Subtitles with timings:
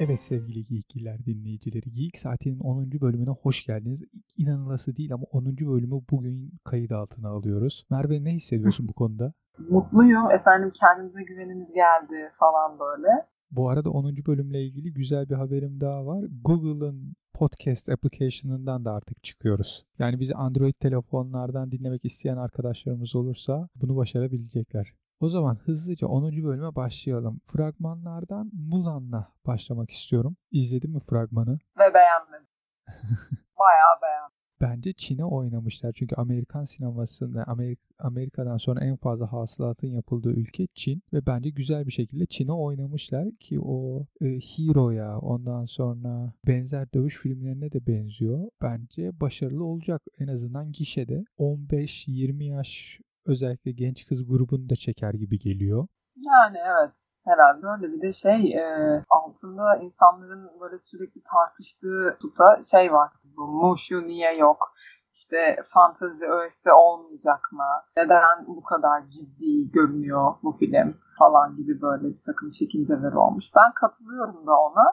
[0.00, 3.00] Evet sevgili Geekliler dinleyicileri Geek Saati'nin 10.
[3.00, 4.02] bölümüne hoş geldiniz.
[4.36, 5.44] İnanılası değil ama 10.
[5.44, 7.86] bölümü bugün kayıt altına alıyoruz.
[7.90, 9.32] Merve ne hissediyorsun bu konuda?
[9.70, 10.30] Mutluyum.
[10.30, 13.08] Efendim kendimize güvenimiz geldi falan böyle.
[13.50, 14.16] Bu arada 10.
[14.26, 16.24] bölümle ilgili güzel bir haberim daha var.
[16.44, 19.86] Google'ın podcast application'ından da artık çıkıyoruz.
[19.98, 24.92] Yani bizi Android telefonlardan dinlemek isteyen arkadaşlarımız olursa bunu başarabilecekler.
[25.20, 26.44] O zaman hızlıca 10.
[26.44, 27.40] bölüme başlayalım.
[27.46, 30.36] Fragmanlardan Mulan'la başlamak istiyorum.
[30.50, 31.58] İzledin mi fragmanı?
[31.78, 32.46] Ve beğenmedim.
[33.58, 34.40] Bayağı beğendim.
[34.60, 35.92] Bence Çin'e oynamışlar.
[35.92, 41.02] Çünkü Amerikan sinemasında Amerika, Amerika'dan sonra en fazla hasılatın yapıldığı ülke Çin.
[41.12, 47.16] Ve bence güzel bir şekilde Çin'e oynamışlar ki o e, Hero'ya ondan sonra benzer dövüş
[47.16, 48.50] filmlerine de benziyor.
[48.62, 51.24] Bence başarılı olacak en azından gişede.
[51.38, 55.86] 15-20 yaş özellikle genç kız grubunu da çeker gibi geliyor.
[56.16, 56.90] Yani evet
[57.24, 57.92] herhalde öyle.
[57.92, 58.64] Bir de şey e,
[59.10, 63.10] altında insanların böyle sürekli tartıştığı tuta şey var.
[63.36, 64.74] Bu Mushu niye yok?
[65.12, 67.64] İşte fantezi öğesi olmayacak mı?
[67.96, 73.44] Neden bu kadar ciddi görünüyor bu film falan gibi böyle bir takım çekinceler olmuş.
[73.56, 74.84] Ben katılıyorum da ona.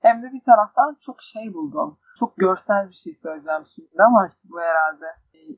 [0.00, 1.98] Hem de bir taraftan çok şey buldum.
[2.18, 5.06] Çok görsel bir şey söyleyeceğim şimdi ama işte bu herhalde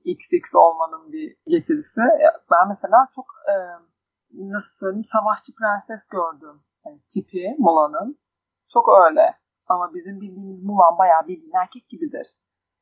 [0.05, 2.01] XX olmanın bir getirisi.
[2.51, 3.55] Ben mesela çok e,
[4.31, 6.61] nasıl söyleyeyim savaşçı prenses gördüm.
[6.87, 8.19] Yani tipi Mula'nın.
[8.73, 9.35] Çok öyle.
[9.67, 12.27] Ama bizim bildiğimiz Mulan bayağı bildiğin erkek gibidir.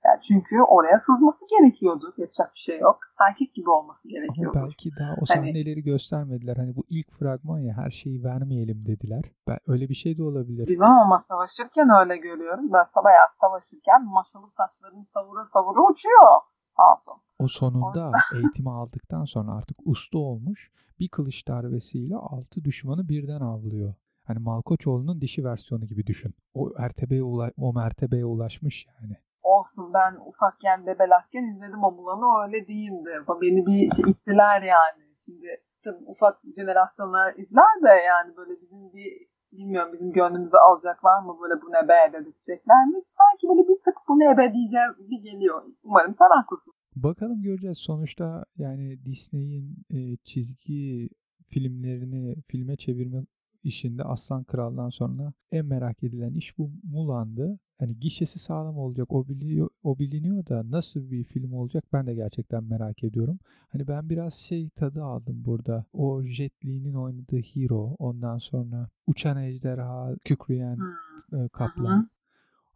[0.05, 2.14] Yani çünkü oraya sızması gerekiyordu.
[2.17, 2.98] Yapacak bir şey yok.
[3.28, 4.58] Erkek gibi olması gerekiyordu.
[4.58, 6.56] Ama belki daha o sahneleri hani, göstermediler.
[6.56, 9.25] Hani bu ilk fragman ya her şeyi vermeyelim dediler.
[9.48, 10.67] Ben, öyle bir şey de olabilir.
[10.67, 12.73] Bilmem ama savaşırken öyle görüyorum.
[12.73, 16.41] Ben bayağı savaşırken maşalı saçlarını savura savura uçuyor.
[16.75, 17.15] Hatun.
[17.39, 20.70] O sonunda eğitimi aldıktan sonra artık usta olmuş
[21.01, 23.95] bir kılıç darbesiyle altı düşmanı birden avlıyor.
[24.25, 26.34] Hani Malkoçoğlu'nun dişi versiyonu gibi düşün.
[26.55, 29.17] O mertebeye, ula- o mertebeye ulaşmış yani.
[29.42, 33.11] Olsun ben ufakken bebelakken izledim o Mulan'ı öyle değildi.
[33.42, 35.02] Beni bir şey ittiler yani.
[35.24, 35.47] Şimdi
[35.85, 41.63] tabii ufak jenerasyonlar izler de yani böyle bizim bir bilmiyorum bizim gönlümüzü alacaklar mı böyle
[41.63, 42.98] bu ne be dedirtecekler mi?
[43.18, 45.63] Sanki böyle bir tık bu ne be diyeceğim bir geliyor.
[45.83, 46.73] Umarım sen haklısın.
[46.96, 47.79] Bakalım göreceğiz.
[47.79, 51.08] Sonuçta yani Disney'in e, çizgi
[51.48, 53.20] filmlerini filme çevirme
[53.64, 57.58] işinde Aslan Kral'dan sonra en merak edilen iş bu Mulan'dı.
[57.80, 62.14] Hani gişesi sağlam olacak o biliyor o biliniyor da nasıl bir film olacak ben de
[62.14, 63.39] gerçekten merak ediyorum.
[63.73, 65.84] Hani ben biraz şey tadı aldım burada.
[65.92, 71.48] O Jet Li'nin oynadığı Hero ondan sonra Uçan Ejderha, Kükreyen hmm.
[71.48, 72.11] Kaplan.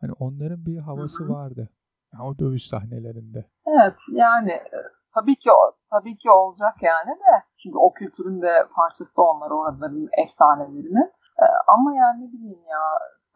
[0.00, 1.34] Hani onların bir havası hmm.
[1.34, 1.68] vardı.
[2.12, 3.44] Yani o dövüş sahnelerinde.
[3.66, 4.78] Evet yani e,
[5.14, 5.50] tabii ki
[5.91, 11.12] tabii ki olacak yani de çünkü o kültürün de parçası onlar oraların efsanelerinin.
[11.43, 12.84] Ee, ama yani ne bileyim ya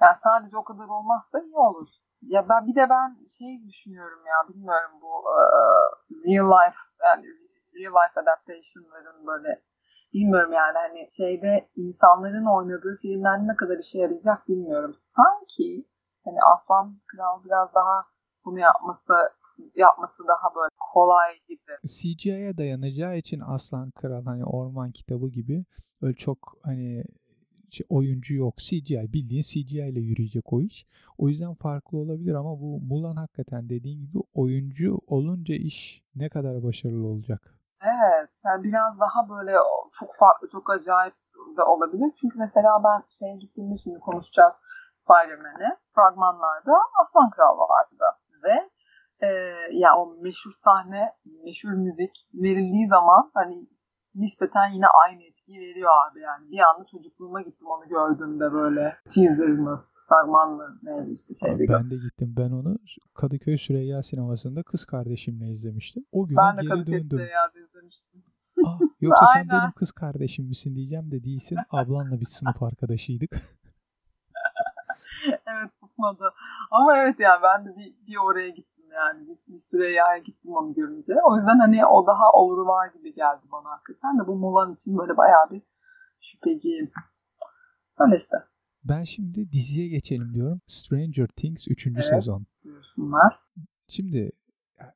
[0.01, 1.89] yani sadece o kadar olmazsa iyi olur.
[2.23, 3.09] Ya ben bir de ben
[3.39, 5.89] şey düşünüyorum ya bilmiyorum bu uh,
[6.27, 7.27] real life yani
[7.75, 9.63] real life adaptation'ların böyle
[10.15, 14.97] bilmiyorum yani hani şeyde insanların oynadığı filmler ne kadar işe yarayacak bilmiyorum.
[15.17, 15.87] Sanki
[16.25, 18.05] hani Aslan Kral biraz daha
[18.45, 19.15] bunu yapması
[19.75, 21.73] yapması daha böyle kolay gibi.
[21.87, 25.65] CGI'ye dayanacağı için Aslan Kral hani Orman Kitabı gibi
[26.03, 27.05] öyle çok hani
[27.71, 28.57] şey, oyuncu yok.
[28.57, 30.87] CGI bildiğin CGI ile yürüyecek o iş.
[31.19, 36.63] O yüzden farklı olabilir ama bu Mulan hakikaten dediğin gibi oyuncu olunca iş ne kadar
[36.63, 37.55] başarılı olacak.
[37.83, 38.31] Evet.
[38.45, 39.53] Yani biraz daha böyle
[39.99, 41.15] çok farklı, çok acayip
[41.57, 42.13] de olabilir.
[42.21, 44.55] Çünkü mesela ben şeye gittiğimde şimdi konuşacağız
[45.03, 45.77] Spider-Man'i.
[45.95, 48.05] Fragmanlarda Aslan Kral vardı.
[48.45, 48.71] Ve
[49.23, 49.27] e,
[49.73, 51.13] ya o meşhur sahne,
[51.45, 53.67] meşhur müzik verildiği zaman hani
[54.15, 56.51] nispeten yine aynı etkiyi veriyor abi yani.
[56.51, 61.69] Bir anda çocukluğuma gittim onu gördüğümde böyle teaser mı fragman mı neydi işte şeyde.
[61.69, 62.35] Ben de gittim.
[62.39, 62.79] Ben onu
[63.15, 66.05] Kadıköy Süreyya sinemasında kız kardeşimle izlemiştim.
[66.13, 67.03] O gün ben de Kadıköy döndüm.
[67.03, 68.23] Süreyya'da izlemiştim.
[68.67, 71.59] Aa, yoksa sen benim kız kardeşim misin diyeceğim de değilsin.
[71.71, 73.31] Ablanla bir sınıf arkadaşıydık.
[75.47, 76.25] evet tutmadı.
[76.71, 79.29] Ama evet yani ben de bir, bir oraya gittim yani.
[79.29, 81.13] Bir, bir süre yaya gittim onu görünce.
[81.25, 84.99] O yüzden hani o daha oluru var gibi geldi bana hakikaten de bu Mulan için
[84.99, 85.63] böyle bayağı bir
[86.21, 86.91] şüpheciyim.
[87.99, 88.37] Öyle işte.
[88.85, 90.61] Ben şimdi diziye geçelim diyorum.
[90.67, 91.87] Stranger Things 3.
[91.87, 92.47] Evet, sezon.
[92.65, 93.39] Buyursunlar.
[93.89, 94.31] Şimdi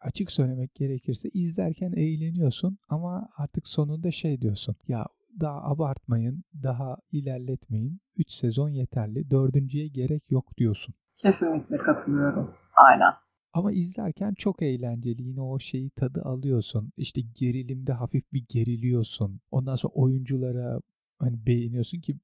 [0.00, 4.76] açık söylemek gerekirse izlerken eğleniyorsun ama artık sonunda şey diyorsun.
[4.88, 5.06] Ya
[5.40, 8.00] daha abartmayın, daha ilerletmeyin.
[8.16, 9.30] 3 sezon yeterli.
[9.30, 10.94] Dördüncüye gerek yok diyorsun.
[11.18, 12.54] Kesinlikle katılıyorum.
[12.76, 13.12] Aynen.
[13.54, 15.22] Ama izlerken çok eğlenceli.
[15.22, 16.92] Yine o şeyi tadı alıyorsun.
[16.96, 19.40] İşte gerilimde hafif bir geriliyorsun.
[19.50, 20.80] Ondan sonra oyunculara
[21.18, 22.16] hani beğeniyorsun ki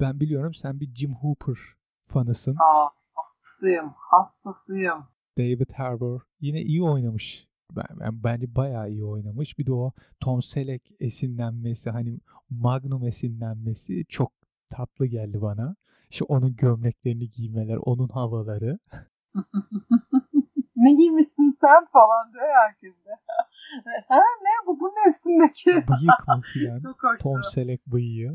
[0.00, 1.56] ben biliyorum sen bir Jim Hooper
[2.06, 2.56] fanısın.
[2.56, 5.04] Aa, hastasıyım, hastasıyım.
[5.38, 7.48] David Harbour yine iyi oynamış.
[7.76, 9.58] Ben, ben bence bayağı iyi oynamış.
[9.58, 12.20] Bir de o Tom Selleck esinlenmesi hani
[12.50, 14.32] Magnum esinlenmesi çok
[14.70, 15.76] tatlı geldi bana.
[16.10, 18.78] İşte onun gömleklerini giymeler, onun havaları.
[20.82, 23.10] ne giymişsin sen falan diyor herkes de.
[24.08, 25.70] ha ne bu, bu ne üstündeki?
[25.70, 26.80] Bıyık mı filan.
[26.80, 27.22] Çok hoştu.
[27.22, 28.34] Tom Selleck bıyığı.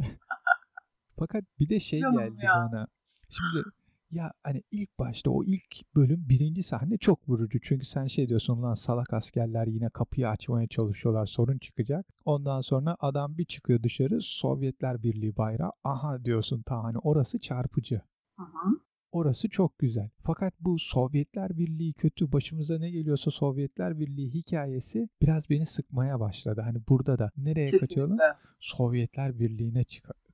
[1.19, 2.51] Fakat bir de şey Canım geldi ya.
[2.55, 2.88] bana.
[3.29, 3.63] Şimdi
[4.11, 7.59] ya hani ilk başta o ilk bölüm birinci sahne çok vurucu.
[7.61, 12.05] Çünkü sen şey diyorsun lan salak askerler yine kapıyı açmaya çalışıyorlar sorun çıkacak.
[12.25, 15.71] Ondan sonra adam bir çıkıyor dışarı Sovyetler Birliği bayrağı.
[15.83, 18.01] Aha diyorsun ta hani orası çarpıcı.
[18.38, 18.79] Hı hı.
[19.12, 20.09] Orası çok güzel.
[20.24, 26.62] Fakat bu Sovyetler Birliği kötü başımıza ne geliyorsa Sovyetler Birliği hikayesi biraz beni sıkmaya başladı.
[26.62, 28.18] Hani burada da nereye kaçalım?
[28.59, 29.81] Sovyetler Birliği'ne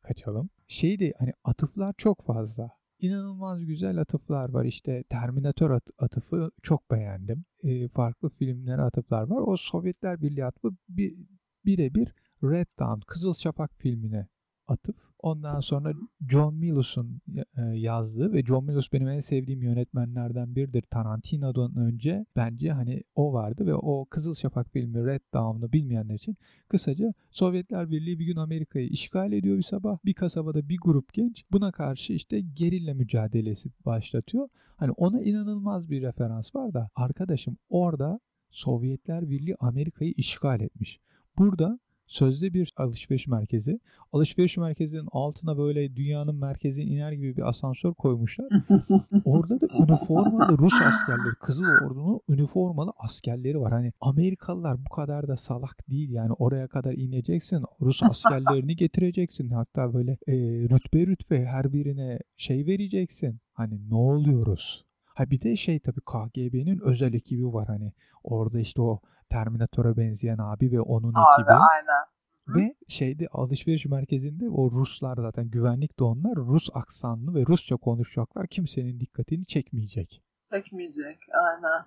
[0.02, 0.50] kaçalım.
[0.68, 2.70] Şey de hani atıflar çok fazla.
[3.00, 4.66] İnanılmaz güzel atıflar var.
[4.66, 7.46] İşte Terminator at- atıfı çok beğendim.
[7.64, 9.42] Ee, farklı filmlere atıflar var.
[9.46, 11.16] O Sovyetler Birliği atıfı bir,
[11.66, 14.28] birebir Red Dawn, Kızıl Şafak filmine
[14.68, 14.96] atıf.
[15.24, 15.94] Ondan sonra
[16.30, 17.22] John Milos'un
[17.58, 20.82] e, yazdığı ve John Milos benim en sevdiğim yönetmenlerden biridir.
[20.82, 26.38] Tarantino'dan önce bence hani o vardı ve o Kızıl Şafak filmi Red Dawn'ı bilmeyenler için
[26.68, 29.98] kısaca Sovyetler Birliği bir gün Amerika'yı işgal ediyor bir sabah.
[30.06, 34.50] Bir kasabada bir grup genç buna karşı işte gerilla mücadelesi başlatıyor.
[34.78, 38.20] Hani ona inanılmaz bir referans var da arkadaşım orada
[38.52, 41.00] Sovyetler Birliği Amerika'yı işgal etmiş.
[41.38, 41.80] Burada
[42.14, 43.80] sözde bir alışveriş merkezi.
[44.12, 48.48] Alışveriş merkezinin altına böyle dünyanın merkezine iner gibi bir asansör koymuşlar.
[49.26, 53.72] Orada da üniformalı Rus askerleri, Kızıl Ordu'nun üniformalı askerleri var.
[53.74, 57.64] Hani Amerikalılar bu kadar da salak değil yani oraya kadar ineceksin.
[57.82, 59.50] Rus askerlerini getireceksin.
[59.50, 60.34] Hatta böyle e,
[60.70, 63.40] rütbe rütbe her birine şey vereceksin.
[63.54, 64.86] Hani ne oluyoruz?
[65.06, 67.94] Ha bir de şey tabii KGB'nin özel ekibi var hani.
[68.24, 69.02] Orada işte o
[69.34, 71.54] Terminator'a benzeyen abi ve onun Abi ekibi.
[71.54, 72.04] aynen.
[72.48, 72.56] Hı.
[72.56, 78.48] Ve şeyde alışveriş merkezinde o Ruslar zaten güvenlik de onlar Rus aksanlı ve Rusça konuşacaklar.
[78.48, 80.24] Kimsenin dikkatini çekmeyecek.
[80.52, 81.86] Çekmeyecek aynen.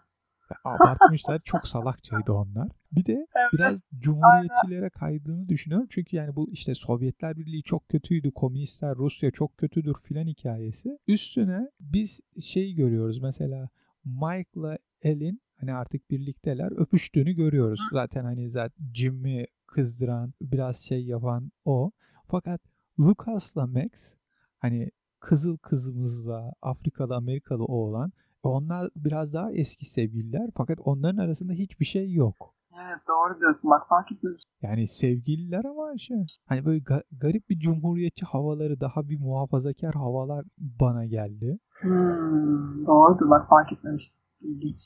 [0.65, 1.41] Abartmışlar.
[1.45, 2.69] çok salakçaydı onlar.
[2.93, 3.53] Bir de Evet.
[3.53, 5.87] biraz cumhuriyetçilere kaydığını düşünüyorum.
[5.91, 8.31] Çünkü yani bu işte Sovyetler Birliği çok kötüydü.
[8.31, 10.99] Komünistler Rusya çok kötüdür filan hikayesi.
[11.07, 13.23] Üstüne biz şey görüyoruz.
[13.23, 13.69] Mesela
[14.05, 17.81] Mike'la Ellen hani artık birlikteler öpüştüğünü görüyoruz.
[17.93, 21.91] Zaten hani zaten Jimmy kızdıran biraz şey yapan o.
[22.29, 22.61] Fakat
[23.01, 24.15] Lucas'la Max
[24.59, 28.13] hani kızıl kızımızla Afrikalı Amerikalı oğlan
[28.43, 32.55] onlar biraz daha eski sevgililer fakat onların arasında hiçbir şey yok.
[32.75, 34.43] Evet doğru diyorsun bak fark etmemiş.
[34.63, 40.45] Yani sevgililer ama şey hani böyle ga- garip bir cumhuriyetçi havaları daha bir muhafazakar havalar
[40.59, 41.59] bana geldi.
[41.81, 44.13] Hmm, doğrudur bak fark etmemiş.
[44.41, 44.79] İlginç.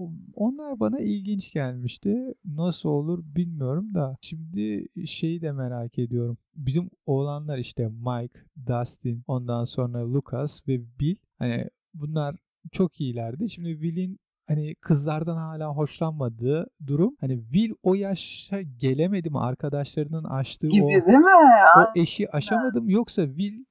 [0.00, 2.34] O- Onlar bana ilginç gelmişti.
[2.44, 4.16] Nasıl olur bilmiyorum da.
[4.20, 6.38] Şimdi şeyi de merak ediyorum.
[6.56, 11.16] Bizim oğlanlar işte Mike, Dustin, ondan sonra Lucas ve Bill.
[11.38, 12.36] Hani bunlar
[12.72, 13.50] çok iyilerdi.
[13.50, 14.18] Şimdi Will'in
[14.48, 17.16] hani kızlardan hala hoşlanmadığı durum.
[17.20, 21.30] Hani Will o yaşa gelemedi mi arkadaşlarının açtığı o, Gibi değil mi?
[21.78, 23.64] o eşi aşamadım yoksa Will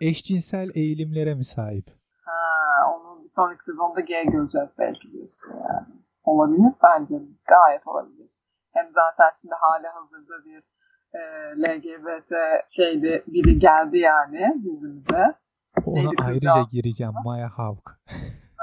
[0.00, 1.86] eşcinsel eğilimlere mi sahip?
[2.24, 2.32] Ha,
[3.36, 5.86] sonraki sezonda G göreceğiz belki diyorsun yani.
[6.24, 7.14] Olabilir bence.
[7.46, 8.30] Gayet olabilir.
[8.72, 10.62] Hem zaten şimdi hali hazırda bir
[11.14, 11.20] e,
[11.62, 12.32] LGBT
[12.68, 15.34] şeydi biri geldi yani dizimize.
[15.86, 17.12] Ona Neydi ayrıca gireceğim.
[17.24, 17.92] Maya Hawke.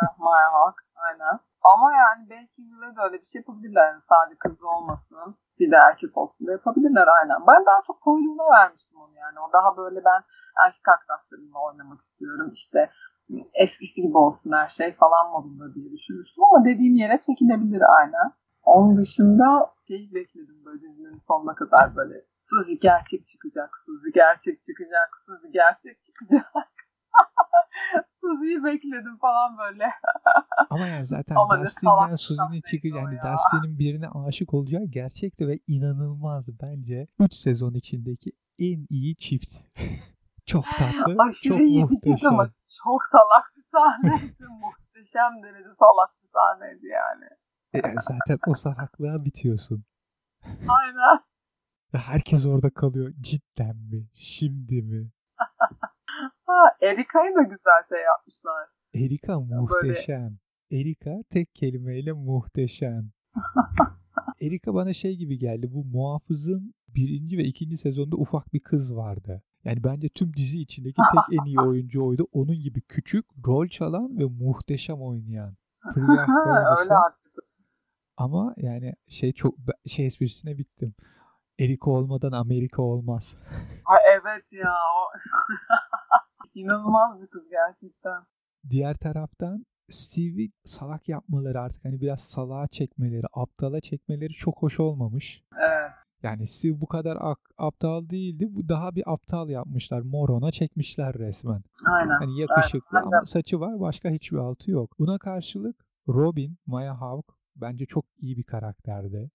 [0.02, 0.84] Ah, Maya Hawke.
[0.96, 1.40] Aynen.
[1.64, 3.88] Ama yani belki yine de öyle bir şey yapabilirler.
[3.88, 5.36] Yani sadece kız olmasın.
[5.60, 7.40] Bir de erkek olsun da yapabilirler aynen.
[7.52, 9.40] Ben daha çok koyduğuna vermiştim onu yani.
[9.40, 10.22] O daha böyle ben
[10.66, 12.52] erkek arkadaşlarımla oynamak istiyorum.
[12.54, 12.90] İşte
[13.54, 18.32] eskisi gibi olsun her şey falan modunda diye düşünmüştüm ama dediğin yere çekilebilir aynen.
[18.64, 25.10] Onun dışında şey bekledim böyle dizinin sonuna kadar böyle Suzy gerçek çıkacak, Suzy gerçek çıkacak,
[25.26, 26.46] Suzy gerçek çıkacak.
[28.12, 29.86] Suzy'yi bekledim falan böyle.
[30.70, 32.16] Ama yani zaten Ama Dustin'den
[32.62, 32.96] çıkacak.
[32.96, 33.34] o Yani ya.
[33.34, 37.08] Dustin'in birine aşık olacağı gerçekti ve inanılmazdı bence.
[37.20, 39.56] 3 sezon içindeki en iyi çift.
[40.46, 42.30] çok tatlı, Aşırı çok iyi muhteşem.
[42.30, 42.50] ama
[42.84, 44.44] çok salak bir sahneydi.
[44.62, 47.28] Muhteşem derece salak bir sahneydi yani.
[47.74, 49.84] E, zaten o salaklığa bitiyorsun.
[50.46, 51.20] Aynen.
[51.96, 53.14] Herkes orada kalıyor.
[53.22, 54.08] Cidden mi?
[54.14, 55.12] Şimdi mi?
[56.46, 58.68] Ha, Erika'yı da güzel şey yapmışlar.
[58.94, 60.38] Erika muhteşem.
[60.72, 63.12] Erika tek kelimeyle muhteşem.
[64.42, 65.74] Erika bana şey gibi geldi.
[65.74, 69.44] Bu muhafızın birinci ve ikinci sezonda ufak bir kız vardı.
[69.66, 72.28] Yani bence tüm dizi içindeki tek en iyi oyuncu oydu.
[72.32, 75.56] Onun gibi küçük, rol çalan ve muhteşem oynayan.
[75.94, 76.28] Priya.
[78.18, 79.56] Ama yani şey çok
[79.88, 80.96] şey esprisine bittim.
[81.60, 83.38] Erika olmadan Amerika olmaz.
[83.86, 84.74] ha, evet ya.
[86.56, 88.24] İnanılmaz bir kız gerçekten.
[88.70, 95.44] Diğer taraftan Steve'i salak yapmaları artık hani biraz salağa çekmeleri, aptala çekmeleri çok hoş olmamış.
[95.58, 95.81] Evet.
[96.24, 97.18] Yani Steve bu kadar
[97.58, 98.48] aptal değildi.
[98.50, 100.02] Bu daha bir aptal yapmışlar.
[100.02, 101.64] Morona çekmişler resmen.
[101.86, 102.18] Aynen.
[102.20, 103.08] Hani yakışıklı Aynen.
[103.08, 103.80] ama saçı var.
[103.80, 105.00] Başka hiçbir altı yok.
[105.00, 109.32] Buna karşılık Robin, Maya Hawke bence çok iyi bir karakterdi.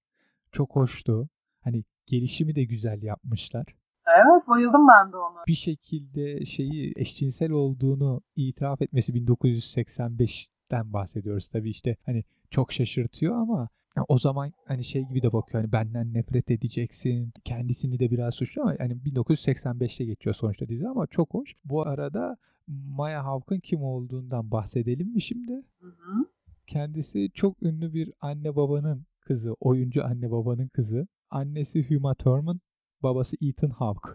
[0.52, 1.28] Çok hoştu.
[1.60, 3.66] Hani gelişimi de güzel yapmışlar.
[4.06, 5.44] Evet bayıldım ben de ona.
[5.46, 13.68] Bir şekilde şeyi eşcinsel olduğunu itiraf etmesi 1985'ten bahsediyoruz tabii işte hani çok şaşırtıyor ama
[14.08, 18.62] o zaman hani şey gibi de bakıyor hani benden nefret edeceksin kendisini de biraz suçlu
[18.62, 21.54] ama yani 1985'te geçiyor sonuçta dizi ama çok hoş.
[21.64, 22.36] Bu arada
[22.68, 25.52] Maya Hawke'ın kim olduğundan bahsedelim mi şimdi?
[25.80, 26.24] Hı hı.
[26.66, 31.06] Kendisi çok ünlü bir anne babanın kızı, oyuncu anne babanın kızı.
[31.30, 32.60] Annesi Huma Thurman,
[33.02, 34.10] babası Ethan Hawke.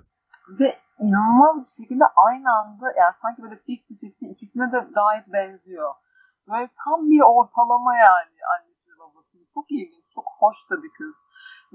[0.60, 5.94] Ve inanılmaz bir şekilde aynı anda yani sanki böyle 50-50 ikisine de gayet benziyor.
[6.48, 8.71] Böyle tam bir ortalama yani babası.
[9.54, 11.16] Çok ilginç, çok hoş da bir kız.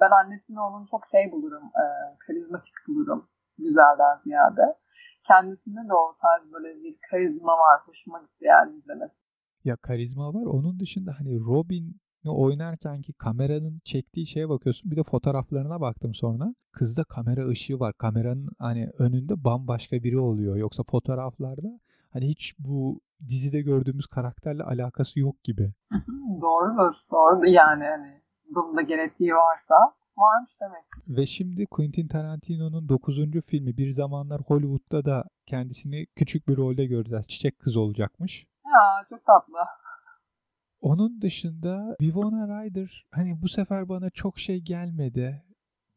[0.00, 1.84] Ben annesini onun çok şey bulurum, e,
[2.18, 3.28] karizmatik bulurum
[3.58, 4.76] güzelden ziyade.
[5.28, 7.80] Kendisinde de o tarz böyle bir karizma var.
[7.86, 9.14] Hoşuma gitti yani izlemesi.
[9.64, 10.46] Ya karizma var.
[10.46, 14.90] Onun dışında hani Robin oynarken ki kameranın çektiği şeye bakıyorsun.
[14.90, 16.54] Bir de fotoğraflarına baktım sonra.
[16.72, 17.94] Kızda kamera ışığı var.
[17.98, 20.56] Kameranın hani önünde bambaşka biri oluyor.
[20.56, 21.80] Yoksa fotoğraflarda
[22.16, 25.72] hani hiç bu dizide gördüğümüz karakterle alakası yok gibi.
[26.40, 26.94] Doğrudur.
[27.10, 28.20] Doğru yani hani
[28.54, 29.74] bunda gerektiği varsa
[30.16, 30.84] varmış demek.
[31.18, 33.16] Ve şimdi Quentin Tarantino'nun 9.
[33.46, 37.28] filmi bir zamanlar Hollywood'da da kendisini küçük bir rolde göreceğiz.
[37.28, 38.46] Çiçek kız olacakmış.
[38.64, 39.58] Ya çok tatlı.
[40.80, 45.42] Onun dışında Winona Ryder hani bu sefer bana çok şey gelmedi.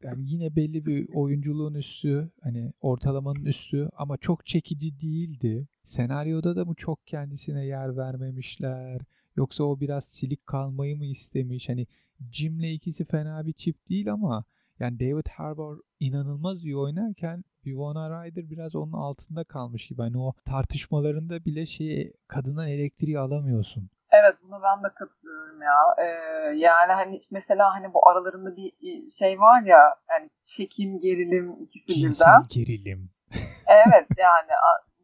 [0.04, 5.68] Yani yine belli bir oyunculuğun üstü, hani ortalamanın üstü ama çok çekici değildi.
[5.84, 9.02] Senaryoda da mı çok kendisine yer vermemişler?
[9.36, 11.70] Yoksa o biraz silik kalmayı mı istemiş?
[11.70, 11.88] Hani
[12.32, 14.44] Jim'le ikisi fena bir çift değil ama
[14.80, 20.02] yani David Harbour inanılmaz iyi oynarken Winona Ryder biraz onun altında kalmış gibi.
[20.02, 23.90] Hani o tartışmalarında bile şeyi kadına elektriği alamıyorsun.
[24.20, 25.78] Evet buna ben de katılıyorum ya.
[25.98, 26.08] Ee,
[26.56, 28.74] yani hani mesela hani bu aralarında bir
[29.10, 32.44] şey var ya hani çekim gerilim ikisi birden.
[32.50, 33.10] gerilim.
[33.68, 34.52] evet yani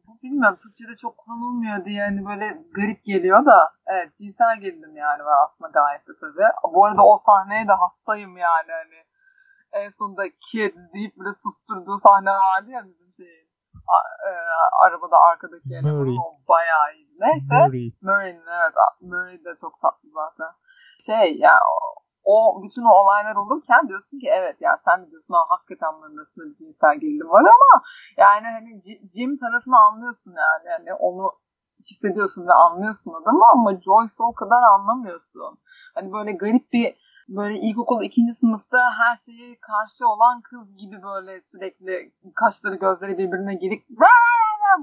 [0.06, 5.24] bu bilmiyorum Türkçe'de çok kullanılmıyor diye hani böyle garip geliyor da evet cinsel gerilim yani
[5.24, 6.74] var aslında gayet de tabii.
[6.74, 8.98] Bu arada o sahneye de hastayım yani hani
[9.72, 13.05] en sonunda kid deyip böyle susturduğu sahne vardı ya bizim
[13.96, 14.30] a, e,
[14.84, 16.16] arabada arkadaki Murray.
[16.24, 17.08] o bayağı iyi.
[17.20, 17.54] Neyse.
[17.66, 17.92] Murray.
[18.02, 18.74] Murray'nin evet.
[19.00, 20.52] Murray de çok tatlı zaten.
[21.06, 21.60] Şey yani
[22.24, 26.16] o, bütün o olaylar olurken diyorsun ki evet yani sen de diyorsun ha hakikaten bunların
[26.16, 27.82] arasında bir cinsel gerilim var ama
[28.16, 28.82] yani hani
[29.14, 30.64] Jim tarafını anlıyorsun yani.
[30.68, 31.32] yani onu
[31.90, 35.58] hissediyorsun ve anlıyorsun adamı ama Joyce'u o kadar anlamıyorsun.
[35.94, 36.96] Hani böyle garip bir
[37.28, 43.54] böyle ilkokul ikinci sınıfta her şeye karşı olan kız gibi böyle sürekli kaşları gözleri birbirine
[43.54, 43.84] girip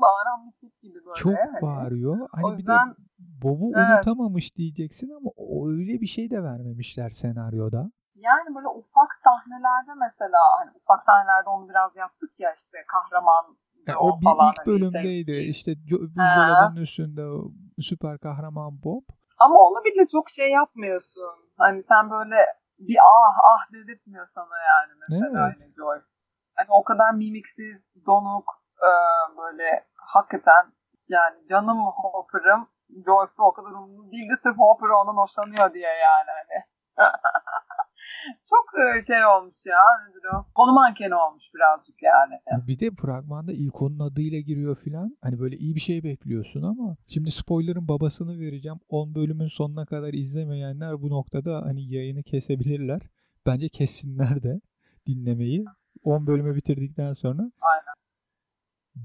[0.02, 1.16] bağıran bir tip gibi böyle.
[1.16, 1.62] Çok hani.
[1.62, 2.28] bağırıyor.
[2.32, 2.98] Hani o yüzden, bir de
[3.44, 3.88] Bob'u evet.
[3.90, 5.30] unutamamış diyeceksin ama
[5.68, 7.92] öyle bir şey de vermemişler senaryoda.
[8.16, 13.58] Yani böyle ufak sahnelerde mesela hani ufak sahnelerde onu biraz yaptık ya işte kahraman
[13.88, 15.32] yani o, o bir ilk hani bölümdeydi.
[15.32, 15.50] Şey.
[15.50, 17.26] İşte buzdolabının üstünde
[17.80, 19.04] süper kahraman Bob.
[19.44, 21.36] Ama onu bile çok şey yapmıyorsun.
[21.58, 22.40] Hani sen böyle
[22.80, 25.60] bir ah ah dedirtmiyor sana yani mesela evet.
[25.60, 26.06] aynı Joyce.
[26.56, 28.48] Hani o kadar mimiksiz, donuk,
[28.90, 28.92] e,
[29.38, 30.64] böyle hakikaten
[31.08, 32.70] yani canım Hopper'ım
[33.06, 36.58] Joyce'da o kadar umurlu değildi sırf Hopper ondan hoşlanıyor diye yani hani.
[38.50, 39.80] Çok e, şey olmuş ya.
[40.08, 40.46] Nedir o?
[40.56, 42.68] Konu mankeni olmuş birazcık yani.
[42.68, 45.18] Bir de fragmanda ilk onun adıyla giriyor filan.
[45.22, 48.80] Hani böyle iyi bir şey bekliyorsun ama şimdi spoiler'ın babasını vereceğim.
[48.90, 53.02] 10 bölümün sonuna kadar izlemeyenler bu noktada hani yayını kesebilirler.
[53.46, 54.62] Bence kessinler de
[55.08, 55.66] dinlemeyi.
[56.04, 57.52] 10 bölümü bitirdikten sonra.
[57.62, 57.94] Aynen.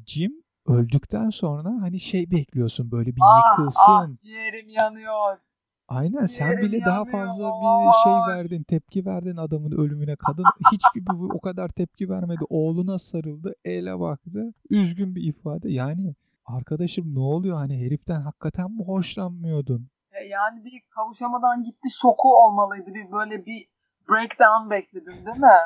[0.07, 0.33] Jim
[0.69, 3.81] öldükten sonra hani şey bekliyorsun böyle bir ah, yıkılsın.
[3.89, 5.39] Ah ciğerim yanıyor.
[5.89, 10.17] Aynen sen bile daha fazla bir şey verdin, tepki verdin adamın ölümüne.
[10.27, 12.45] Kadın hiç gibi o kadar tepki vermedi.
[12.49, 14.55] Oğluna sarıldı, ele baktı.
[14.71, 15.71] Üzgün bir ifade.
[15.73, 16.15] Yani
[16.47, 19.89] arkadaşım ne oluyor hani heriften hakikaten mi hoşlanmıyordun?
[20.13, 22.95] E, yani bir kavuşamadan gitti şoku olmalıydı.
[22.95, 23.67] Bir böyle bir
[24.09, 25.59] breakdown bekledin değil mi?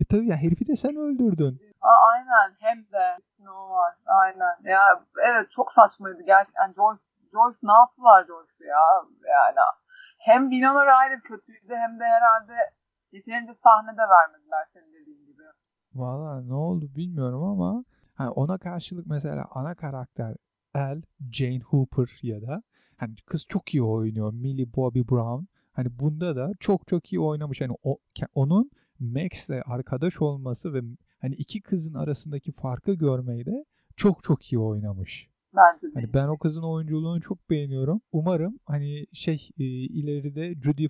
[0.00, 1.60] E tabii ya herifi de sen öldürdün.
[1.80, 3.16] Aa, aynen hem de
[4.64, 4.80] Ya
[5.24, 6.72] evet çok saçmaydı gerçekten.
[6.72, 7.02] Joyce,
[7.34, 8.84] Joyce ne yaptılar Joyce'u ya?
[9.36, 9.60] Yani
[10.18, 12.56] hem Winona Ryder kötüydü hem de herhalde
[13.12, 15.42] yeterince sahnede vermediler senin dediğin gibi.
[15.94, 20.36] Valla ne oldu bilmiyorum ama hani ona karşılık mesela ana karakter
[20.74, 22.62] El, Jane Hooper ya da
[22.96, 24.32] hani kız çok iyi oynuyor.
[24.32, 25.44] Millie Bobby Brown.
[25.72, 27.60] Hani bunda da çok çok iyi oynamış.
[27.60, 27.98] Hani o,
[28.34, 30.80] onun Max'le arkadaş olması ve
[31.20, 33.64] hani iki kızın arasındaki farkı görmeyi de
[33.96, 35.33] çok çok iyi oynamış.
[35.56, 35.90] Bence de.
[35.94, 38.00] Hani ben o kızın oyunculuğunu çok beğeniyorum.
[38.12, 40.88] Umarım hani şey e, ileride Judy e,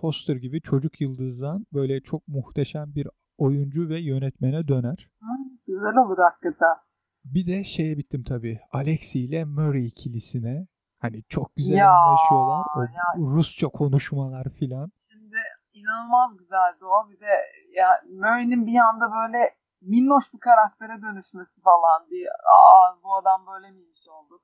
[0.00, 5.10] Foster gibi çocuk yıldızdan böyle çok muhteşem bir oyuncu ve yönetmene döner.
[5.20, 5.26] Hı,
[5.66, 6.76] güzel olur hakikaten.
[7.24, 8.60] Bir de şeye bittim tabii.
[8.72, 10.66] Alexi ile Murray ikilisine.
[10.98, 12.64] Hani çok güzel ya, anlaşıyorlar.
[12.76, 13.36] O ya.
[13.36, 14.90] Rusça konuşmalar filan.
[15.12, 15.36] Şimdi
[15.72, 17.10] inanılmaz güzeldi o.
[17.10, 17.32] Bir de
[17.76, 22.28] ya Murray'nin bir anda böyle minnoş bir karaktere dönüşmesi falan diye.
[22.30, 23.70] Aa bu adam böyle
[24.04, 24.42] miymiş olduk.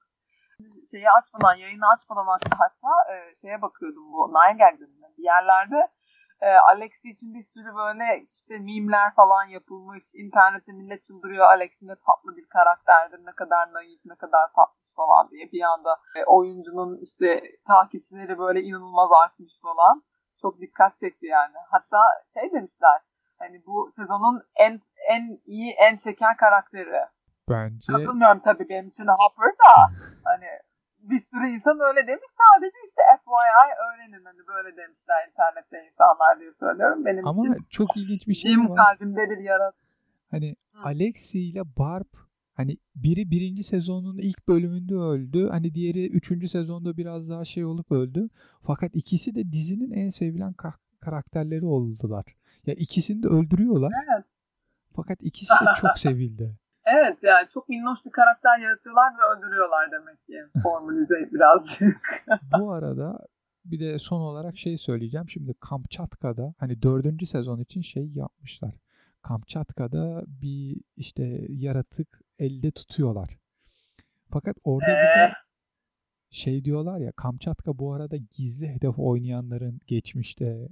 [0.91, 4.85] Şeyi açmadan, yayını açmadan hatta e, şeye bakıyordum bu Nine Gag'de
[5.19, 5.89] bir yerlerde
[6.41, 10.05] e, Alexi için bir sürü böyle işte mimler falan yapılmış.
[10.15, 11.47] İnternette millet çıldırıyor.
[11.47, 13.27] Alexi ne tatlı bir karakterdir.
[13.27, 15.53] Ne kadar naif, ne kadar tatlı falan diye.
[15.53, 20.03] Bir anda e, oyuncunun işte takipçileri böyle inanılmaz artmış falan.
[20.43, 21.57] Çok dikkat çekti yani.
[21.71, 22.01] Hatta
[22.35, 23.01] şey demişler.
[23.39, 27.07] Hani bu sezonun en en iyi, en şeker karakteri.
[27.51, 27.93] Bence...
[27.93, 29.73] Katılmıyorum tabii benim için Hopper da.
[30.25, 30.47] hani
[31.03, 32.31] bir sürü insan öyle demiş.
[32.43, 37.05] Sadece işte FYI öğrenin hani böyle demişler internette insanlar diye söylüyorum.
[37.05, 38.77] Benim Ama için çok ilginç bir şey var.
[38.77, 39.73] kalbimde bir yara.
[40.31, 40.83] Hani Hı.
[40.83, 42.13] Alexi ile Barb
[42.55, 45.49] hani biri birinci sezonun ilk bölümünde öldü.
[45.51, 48.29] Hani diğeri üçüncü sezonda biraz daha şey olup öldü.
[48.67, 50.55] Fakat ikisi de dizinin en sevilen
[51.01, 52.25] karakterleri oldular.
[52.67, 53.93] Ya ikisini de öldürüyorlar.
[54.05, 54.25] Evet.
[54.97, 56.60] Fakat ikisi de çok sevildi.
[56.95, 60.45] Evet yani çok minnoş bir karakter yaratıyorlar ve öldürüyorlar demek ki.
[60.63, 61.97] Formülize birazcık.
[62.61, 63.27] Bu arada
[63.65, 65.29] bir de son olarak şey söyleyeceğim.
[65.29, 68.75] Şimdi Kamçatka'da hani dördüncü sezon için şey yapmışlar.
[69.23, 73.39] Kamçatka'da bir işte yaratık elde tutuyorlar.
[74.31, 74.95] Fakat orada ee?
[74.95, 75.33] bir de
[76.31, 80.69] şey diyorlar ya Kamçatka bu arada gizli hedef oynayanların geçmişte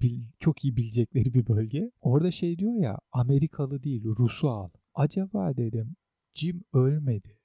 [0.00, 1.90] bil, çok iyi bilecekleri bir bölge.
[2.00, 4.70] Orada şey diyor ya Amerikalı değil Rus'u al.
[4.94, 5.96] Acaba dedim
[6.34, 7.38] Jim ölmedi.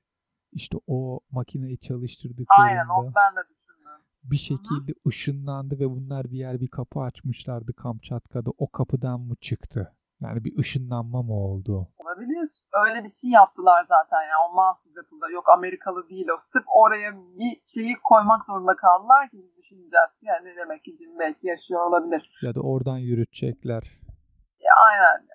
[0.52, 4.02] İşte o makineyi çalıştırdıklarında Aynen o ben de düşündüm.
[4.24, 5.10] Bir şekilde Hı-hı.
[5.10, 8.50] ışınlandı ve bunlar diğer bir kapı açmışlardı Kamçatka'da.
[8.58, 9.94] O kapıdan mı çıktı?
[10.22, 11.88] Yani bir ışınlanma mı oldu?
[11.98, 12.50] Olabilir.
[12.86, 14.36] Öyle bir şey yaptılar zaten ya.
[14.50, 15.26] O mahsus yapıldı.
[15.34, 16.38] Yok Amerikalı değil o.
[16.54, 20.12] Sırf oraya bir şeyi koymak zorunda kaldılar ki biz düşüneceğiz.
[20.22, 22.40] Yani demek ki Jim belki yaşıyor olabilir.
[22.42, 23.84] Ya da oradan yürütecekler.
[24.60, 25.28] Ya aynen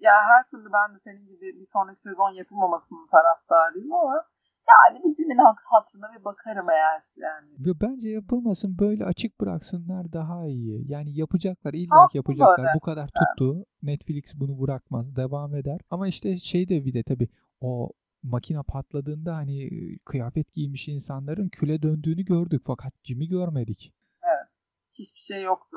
[0.00, 4.24] ya her türlü ben de senin gibi bir sonraki sezon yapılmamasının taraftarıyım ama
[4.68, 7.48] yani bizimle hatırına bir bakarım eğer yani.
[7.82, 10.92] Bence yapılmasın böyle açık bıraksınlar daha iyi.
[10.92, 12.58] Yani yapacaklar illa ki yapacaklar.
[12.58, 12.74] Böyle.
[12.74, 13.56] Bu kadar tuttu.
[13.56, 13.66] Evet.
[13.82, 15.16] Netflix bunu bırakmaz.
[15.16, 15.80] Devam eder.
[15.90, 17.28] Ama işte şey de bir de tabii
[17.60, 17.90] o
[18.22, 19.68] makine patladığında hani
[20.04, 23.94] kıyafet giymiş insanların küle döndüğünü gördük fakat Jim'i görmedik.
[24.22, 24.48] Evet.
[24.94, 25.76] Hiçbir şey yoktu.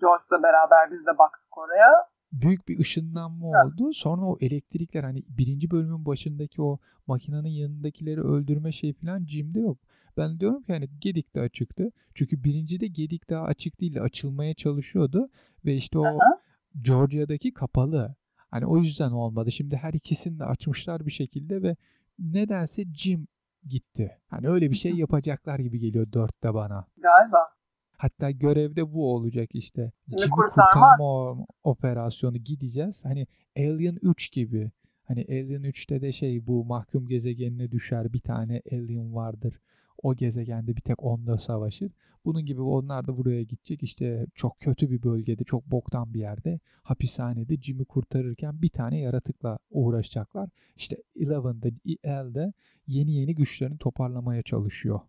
[0.00, 1.90] George'la beraber biz de baktık oraya
[2.32, 3.92] büyük bir ışınlanma oldu.
[3.94, 9.78] Sonra o elektrikler hani birinci bölümün başındaki o makinenin yanındakileri öldürme şey falan Jim'de yok.
[10.16, 11.92] Ben diyorum ki hani Gedik de açıktı.
[12.14, 14.00] Çünkü birincide Gedik daha açık değildi.
[14.00, 15.28] Açılmaya çalışıyordu.
[15.64, 16.40] Ve işte o Aha.
[16.82, 18.14] Georgia'daki kapalı.
[18.36, 19.52] Hani o yüzden olmadı.
[19.52, 21.76] Şimdi her ikisini de açmışlar bir şekilde ve
[22.18, 23.28] nedense Jim
[23.66, 24.18] gitti.
[24.26, 26.86] Hani öyle bir şey yapacaklar gibi geliyor dörtte bana.
[26.96, 27.57] Galiba.
[27.98, 29.92] Hatta görevde bu olacak işte.
[30.08, 33.04] Jimmy kurtarma operasyonu gideceğiz.
[33.04, 34.70] Hani Alien 3 gibi.
[35.04, 39.60] Hani Alien 3'te de şey bu mahkum gezegenine düşer bir tane alien vardır.
[40.02, 41.92] O gezegende bir tek onda savaşır.
[42.24, 43.82] Bunun gibi onlar da buraya gidecek.
[43.82, 49.58] İşte çok kötü bir bölgede, çok boktan bir yerde, hapishanede Jimmy kurtarırken bir tane yaratıkla
[49.70, 50.50] uğraşacaklar.
[50.76, 51.68] İşte Eleven'da,
[52.04, 52.52] El'de
[52.86, 55.00] yeni yeni güçlerini toparlamaya çalışıyor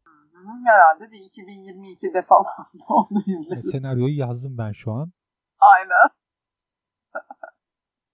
[0.66, 2.46] herhalde bir 2022'de falan
[2.90, 3.62] onu izledim.
[3.62, 5.12] Senaryoyu yazdım ben şu an.
[5.60, 6.10] Aynen.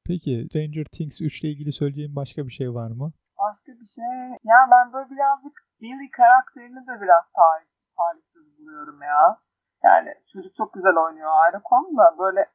[0.07, 3.13] Peki Stranger Things 3 ile ilgili söyleyeceğin başka bir şey var mı?
[3.37, 4.29] Başka bir şey.
[4.43, 9.39] Ya ben böyle birazcık Billy karakterini de biraz tarih, tarihsiz buluyorum ya.
[9.83, 12.49] Yani çocuk çok güzel oynuyor ayrı konu da böyle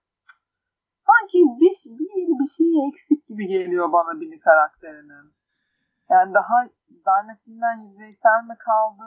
[1.06, 5.39] sanki bir, bir, bir şey eksik gibi geliyor bana Billy karakterinin.
[6.10, 6.68] Yani daha
[7.04, 9.04] zannettiğimden yüzeysel mi kaldı?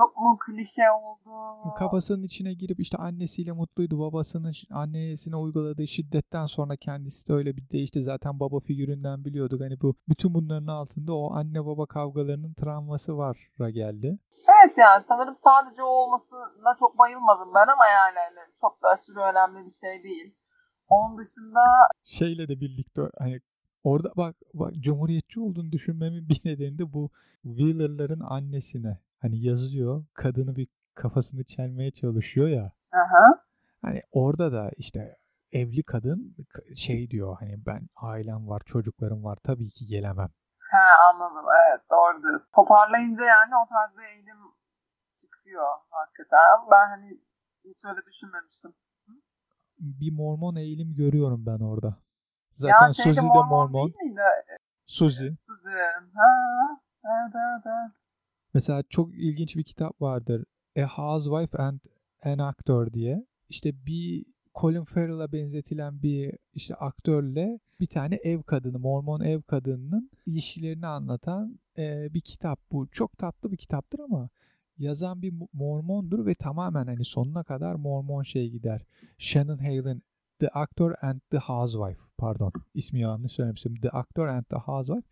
[0.00, 1.74] çok mu klişe oldu?
[1.78, 4.00] Kafasının içine girip işte annesiyle mutluydu.
[4.00, 8.02] Babasının annesine uyguladığı şiddetten sonra kendisi de öyle bir değişti.
[8.02, 9.60] Zaten baba figüründen biliyorduk.
[9.60, 14.18] Hani bu bütün bunların altında o anne baba kavgalarının travması var geldi.
[14.48, 19.20] Evet yani sanırım sadece o olmasına çok bayılmadım ben ama yani hani çok da aşırı
[19.20, 20.34] önemli bir şey değil.
[20.88, 21.60] Onun dışında
[22.04, 23.40] şeyle de birlikte hani
[23.84, 27.10] orada bak, bak cumhuriyetçi olduğunu düşünmemin bir nedeni de bu
[27.42, 32.72] Wheeler'ların annesine hani yazıyor kadını bir kafasını çelmeye çalışıyor ya.
[32.92, 33.44] Aha.
[33.82, 35.16] Hani orada da işte
[35.52, 36.36] evli kadın
[36.76, 40.28] şey diyor hani ben ailem var çocuklarım var tabii ki gelemem.
[40.70, 40.78] He
[41.12, 44.38] anladım evet doğru Toparlayınca yani o tarz bir eğilim
[45.20, 46.40] çıkıyor hakikaten.
[46.70, 47.20] Ben hani
[47.64, 48.72] hiç öyle düşünmemiştim.
[49.78, 51.96] Bir Mormon eğilim görüyorum ben orada.
[52.54, 53.70] Zaten ya Suzy de Mormon.
[53.70, 53.92] Mormon.
[54.86, 55.28] Suzy.
[55.46, 55.68] Suzy.
[56.14, 57.92] Ha, evet evet evet.
[58.54, 60.44] Mesela çok ilginç bir kitap vardır.
[60.78, 61.80] A Housewife and
[62.24, 63.26] an Actor diye.
[63.48, 70.10] İşte bir Colin Farrell'a benzetilen bir işte aktörle bir tane ev kadını, Mormon ev kadınının
[70.26, 72.86] ilişkilerini anlatan e, bir kitap bu.
[72.86, 74.28] Çok tatlı bir kitaptır ama
[74.78, 78.82] yazan bir Mormondur ve tamamen hani sonuna kadar Mormon şey gider.
[79.18, 80.02] Shannon Hale'in
[80.40, 83.74] The Actor and the Housewife pardon ismi yanlış söylemiştim.
[83.82, 85.08] The Actor and the Housewife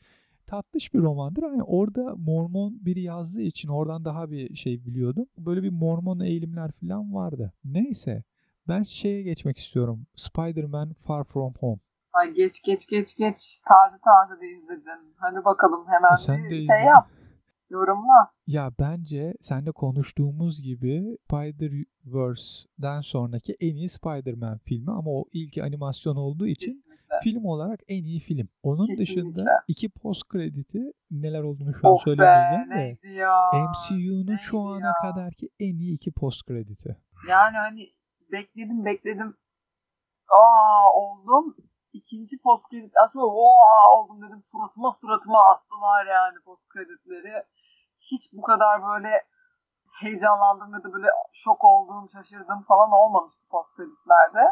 [0.46, 1.42] tatlış bir romandır.
[1.42, 5.26] Hani orada Mormon biri yazdığı için oradan daha bir şey biliyordum.
[5.38, 7.52] Böyle bir Mormon eğilimler falan vardı.
[7.64, 8.22] Neyse
[8.68, 10.06] ben şeye geçmek istiyorum.
[10.16, 11.80] Spider-Man Far From Home.
[12.12, 13.60] Ay geç geç geç geç.
[13.68, 15.14] Taze taze de izledin.
[15.16, 16.86] Hadi bakalım hemen e sen bir şey izledin.
[16.86, 17.08] yap.
[17.70, 18.32] Yorumla.
[18.46, 26.16] Ya bence seninle konuştuğumuz gibi Spider-Verse'den sonraki en iyi Spider-Man filmi ama o ilk animasyon
[26.16, 26.84] olduğu için
[27.22, 28.48] Film olarak en iyi film.
[28.62, 29.02] Onun Kesinlikle.
[29.12, 33.08] dışında iki post krediti neler olduğunu şu an of söylemeyeceğim be, de.
[33.08, 33.50] Ya.
[33.52, 34.92] MCU'nun şu ana ya.
[35.02, 36.96] kadarki en iyi iki post krediti.
[37.28, 37.92] Yani hani
[38.32, 39.36] bekledim bekledim.
[40.28, 41.56] Aa oldum.
[41.92, 44.42] İkinci post kredit aslında ooo oldum dedim.
[44.52, 47.42] Suratıma suratıma attılar yani post kreditleri.
[48.10, 49.22] Hiç bu kadar böyle
[50.00, 54.44] heyecanlandım ya da böyle şok olduğum, şaşırdım falan olmamıştı post kreditlerde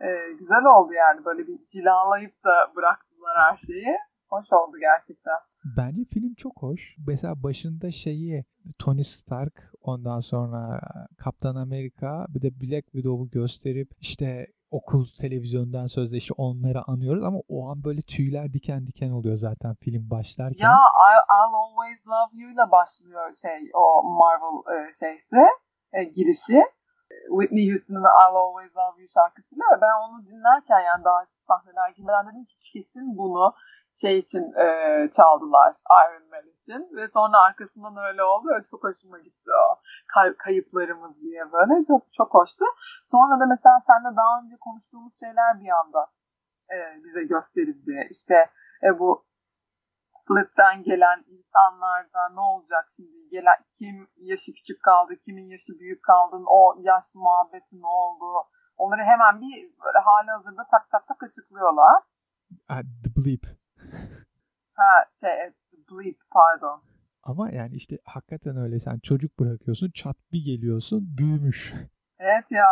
[0.00, 0.08] e,
[0.38, 1.24] güzel oldu yani.
[1.24, 3.96] Böyle bir cilalayıp da bıraktılar her şeyi.
[4.28, 5.38] Hoş oldu gerçekten.
[5.76, 6.96] Bence film çok hoş.
[7.06, 8.44] Mesela başında şeyi
[8.78, 10.80] Tony Stark ondan sonra
[11.18, 17.68] Kaptan Amerika bir de Black Widow'u gösterip işte okul televizyondan sözleşi onları anıyoruz ama o
[17.70, 20.64] an böyle tüyler diken diken oluyor zaten film başlarken.
[20.64, 20.78] Ya
[21.38, 25.46] I'll Always Love You ile başlıyor şey o Marvel e, şeysi
[25.92, 26.62] e, girişi.
[27.28, 32.26] Whitney Houston'ın I'll Always Love You şarkısıyla ve ben onu dinlerken yani daha sahneler girmeden
[32.26, 33.54] dedim ki kesin bunu
[34.00, 34.66] şey için e,
[35.16, 39.77] çaldılar Iron Man için ve sonra arkasından öyle oldu ve çok hoşuma gitti o
[40.14, 42.64] kay- kayıplarımız diye böyle çok çok hoştu.
[43.10, 46.06] Sonra da mesela seninle daha önce konuştuğumuz şeyler bir anda
[46.74, 48.08] e, bize gösterildi.
[48.10, 48.50] İşte
[48.82, 49.24] e, bu
[50.28, 53.28] Flip'ten gelen insanlarda ne olacak şimdi?
[53.30, 58.48] Gelen, kim yaşı küçük kaldı, kimin yaşı büyük kaldı, o yaş muhabbeti ne oldu?
[58.76, 62.02] Onları hemen bir böyle hali hazırda tak tak tak açıklıyorlar.
[62.70, 63.42] Uh, the Bleep.
[64.74, 65.36] ha şey,
[65.70, 66.82] The Bleep pardon.
[67.30, 71.74] Ama yani işte hakikaten öyle sen çocuk bırakıyorsun çat bir geliyorsun büyümüş.
[72.18, 72.66] Evet ya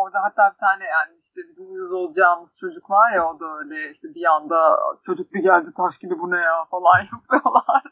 [0.00, 3.90] orada hatta bir tane yani işte bizim yüz olacağımız çocuk var ya o da öyle
[3.90, 7.82] işte bir anda çocuk bir geldi taş gibi bu ne ya falan yapıyorlar.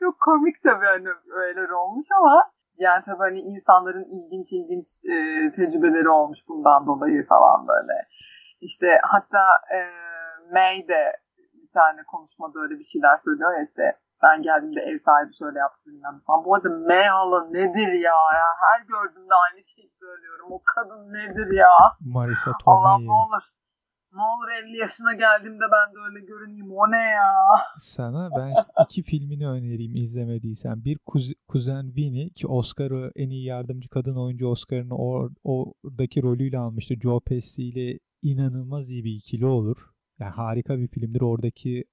[0.00, 5.16] Çok komik tabii hani öyle olmuş ama yani tabii hani insanların ilginç ilginç e,
[5.56, 8.06] tecrübeleri olmuş bundan dolayı falan böyle.
[8.60, 9.44] İşte hatta
[9.76, 9.78] e,
[10.52, 11.02] May de
[11.62, 15.80] bir tane konuşmada öyle bir şeyler söylüyor ya işte ben geldiğimde ev sahibi şöyle yaptı
[15.86, 16.44] bilmem falan.
[16.44, 18.18] Bu arada May hala nedir ya?
[18.40, 18.48] ya?
[18.64, 20.46] Her gördüğümde aynı şeyi söylüyorum.
[20.50, 21.74] O kadın nedir ya?
[22.00, 22.78] Marisa Tomei.
[22.78, 23.42] Allah ne olur.
[24.12, 26.72] Ne olur 50 yaşına geldiğimde ben de öyle görüneyim.
[26.72, 27.32] O ne ya?
[27.76, 28.54] Sana ben
[28.84, 30.84] iki filmini önereyim izlemediysen.
[30.84, 36.58] Bir Kuz Kuzen Winnie ki Oscar'ı en iyi yardımcı kadın oyuncu Oscar'ını or oradaki rolüyle
[36.58, 36.94] almıştı.
[37.02, 39.76] Joe Pesci ile inanılmaz iyi bir ikili olur.
[40.18, 41.20] Yani harika bir filmdir.
[41.20, 41.84] Oradaki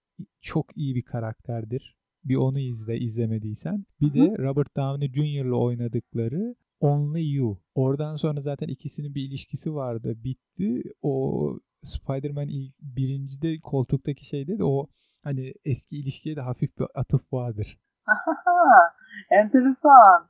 [0.41, 1.98] çok iyi bir karakterdir.
[2.29, 3.85] Bir onu izle izlemediysen.
[4.01, 7.57] Bir de Robert Downey Jr.'la oynadıkları Only You.
[7.75, 10.13] Oradan sonra zaten ikisinin bir ilişkisi vardı.
[10.23, 10.83] Bitti.
[11.01, 14.87] O Spider-Man ilk birincide koltuktaki şeyde de o
[15.23, 17.79] hani eski ilişkiye de hafif bir atıf vardır.
[19.31, 20.29] Enteresan.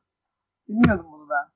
[0.67, 1.51] Bilmiyordum bunu ben.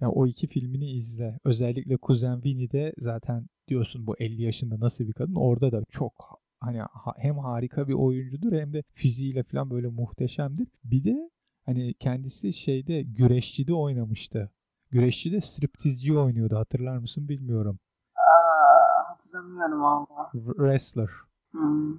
[0.00, 1.38] Yani o iki filmini izle.
[1.44, 5.34] Özellikle Kuzen Winnie'de zaten diyorsun bu 50 yaşında nasıl bir kadın.
[5.34, 6.80] Orada da çok hani
[7.16, 10.68] hem harika bir oyuncudur hem de fiziğiyle falan böyle muhteşemdir.
[10.84, 11.30] Bir de
[11.66, 14.50] Hani kendisi şeyde güreşçide oynamıştı.
[14.90, 16.56] Güreşçide striptizci oynuyordu.
[16.56, 17.78] Hatırlar mısın bilmiyorum.
[18.16, 20.30] Aa, hatırlamıyorum valla.
[20.32, 21.10] Wrestler.
[21.50, 21.98] Hmm.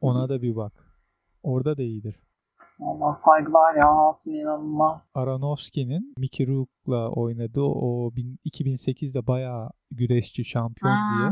[0.00, 0.72] Ona da bir bak.
[1.42, 2.20] Orada da iyidir.
[2.80, 5.00] Valla saygılar ya Hatun inanılmaz.
[5.14, 11.30] Aronofsky'nin Mickey Rourke'la oynadığı o bin- 2008'de bayağı güreşçi şampiyon diye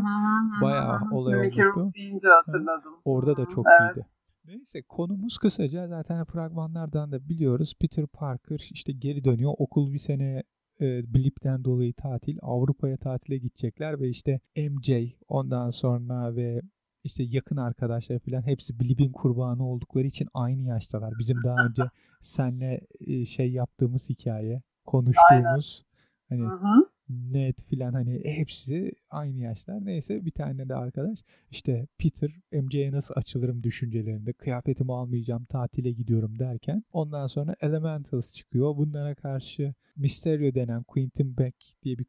[0.63, 1.81] bayağı olay Şimdi Mickey olmuştu.
[1.81, 2.93] Rourke deyince hatırladım.
[3.05, 3.97] Orada da çok evet.
[3.97, 4.07] iyiydi.
[4.45, 7.75] Neyse konumuz kısaca zaten fragmanlardan da biliyoruz.
[7.81, 9.53] Peter Parker işte geri dönüyor.
[9.59, 10.43] Okul bir sene
[10.81, 12.39] e, blipten dolayı tatil.
[12.43, 14.91] Avrupa'ya tatile gidecekler ve işte MJ
[15.29, 16.61] ondan sonra ve
[17.07, 21.19] işte yakın arkadaşlar falan hepsi blipin kurbanı oldukları için aynı yaştalar.
[21.19, 21.83] Bizim daha önce
[22.21, 25.87] senle e, şey yaptığımız hikaye, konuştuğumuz
[26.29, 26.87] hani Hı hı.
[27.09, 29.85] net filan hani hepsi aynı yaşlar.
[29.85, 31.19] Neyse bir tane de arkadaş
[31.51, 38.77] işte Peter MC'ye nasıl açılırım düşüncelerinde kıyafetimi almayacağım tatile gidiyorum derken ondan sonra Elementals çıkıyor.
[38.77, 42.07] Bunlara karşı Mysterio denen Quentin Beck diye bir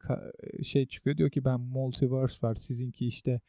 [0.64, 1.16] şey çıkıyor.
[1.16, 3.40] Diyor ki ben multiverse var sizinki işte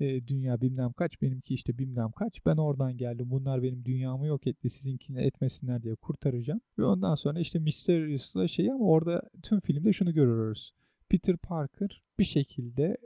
[0.00, 2.46] e, dünya bilmem kaç benimki işte bilmem kaç.
[2.46, 3.26] Ben oradan geldim.
[3.30, 4.70] Bunlar benim dünyamı yok etti.
[4.70, 6.60] Sizinkini etmesinler diye kurtaracağım.
[6.78, 10.74] Ve ondan sonra işte Mysterio'sla şey ama orada tüm filmde şunu görüyoruz.
[11.08, 12.96] Peter Parker bir şekilde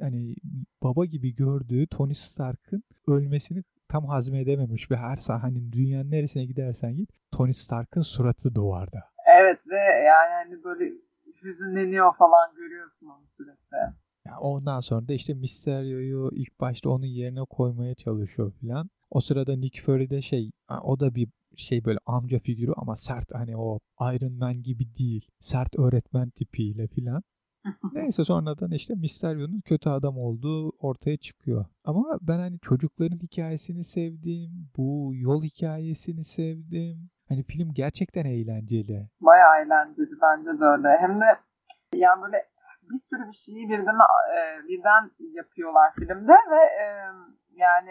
[0.00, 0.36] hani
[0.82, 7.10] baba gibi gördüğü Tony Stark'ın ölmesini tam hazmedememiş ve her sahnenin dünyanın neresine gidersen git
[7.32, 8.98] Tony Stark'ın suratı duvarda.
[9.38, 10.92] Evet ve yani hani böyle
[11.42, 13.76] hüzünleniyor falan görüyorsun onu sürekli.
[14.26, 18.90] Ya ondan sonra da işte Mysterio'yu ilk başta onun yerine koymaya çalışıyor filan.
[19.10, 20.50] O sırada Nick Fury de şey
[20.82, 25.28] o da bir şey böyle amca figürü ama sert hani o Iron Man gibi değil.
[25.40, 27.22] Sert öğretmen tipiyle filan.
[27.92, 31.64] Neyse sonradan işte Mysterio'nun kötü adam olduğu ortaya çıkıyor.
[31.84, 34.68] Ama ben hani çocukların hikayesini sevdim.
[34.76, 37.10] Bu yol hikayesini sevdim.
[37.28, 39.08] Hani film gerçekten eğlenceli.
[39.20, 40.88] Bayağı eğlenceli bence de öyle.
[41.00, 41.24] Hem de
[41.94, 42.46] yani böyle
[42.92, 43.98] bir sürü bir şeyi birden
[44.36, 46.84] e, birden yapıyorlar filmde ve e,
[47.52, 47.90] yani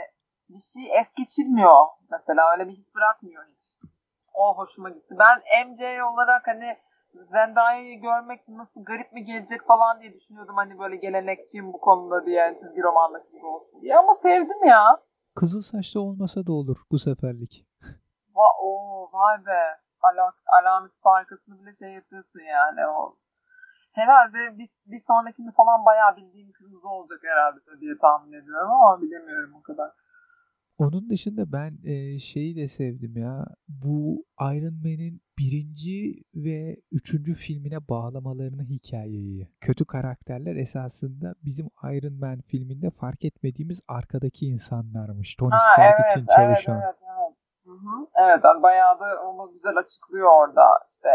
[0.50, 3.90] bir şey es geçilmiyor mesela öyle bir his bırakmıyor hiç.
[4.34, 5.16] O hoşuma gitti.
[5.20, 5.80] Ben MJ
[6.14, 6.78] olarak hani
[7.14, 12.36] Zendaya'yı görmek nasıl garip mi gelecek falan diye düşünüyordum hani böyle gelenekçiyim bu konuda diye
[12.36, 14.98] yani çizgi romandaki gibi olsun diye ama sevdim ya.
[15.36, 17.66] Kızıl saçlı olmasa da olur bu seferlik.
[18.36, 19.80] Va o vay be.
[20.02, 23.16] Ala alamet farkasını bile şey yapıyorsun yani o.
[23.92, 29.56] Herhalde bir, bir sonrakinde falan bayağı bildiğim kırmızı olacak herhalde diye tahmin ediyorum ama bilemiyorum
[29.56, 29.92] o kadar.
[30.78, 33.46] Onun dışında ben e, şeyi de sevdim ya.
[33.68, 39.48] Bu Iron Man'in birinci ve üçüncü filmine bağlamalarını hikayeyi.
[39.62, 45.36] Kötü karakterler esasında bizim Iron Man filminde fark etmediğimiz arkadaki insanlarmış.
[45.36, 46.82] Tony Ha, Stark evet, için evet, çalışan.
[46.82, 47.36] evet, evet.
[47.66, 48.08] Hı hı.
[48.16, 51.10] Evet yani bayağı da onu güzel açıklıyor orada işte.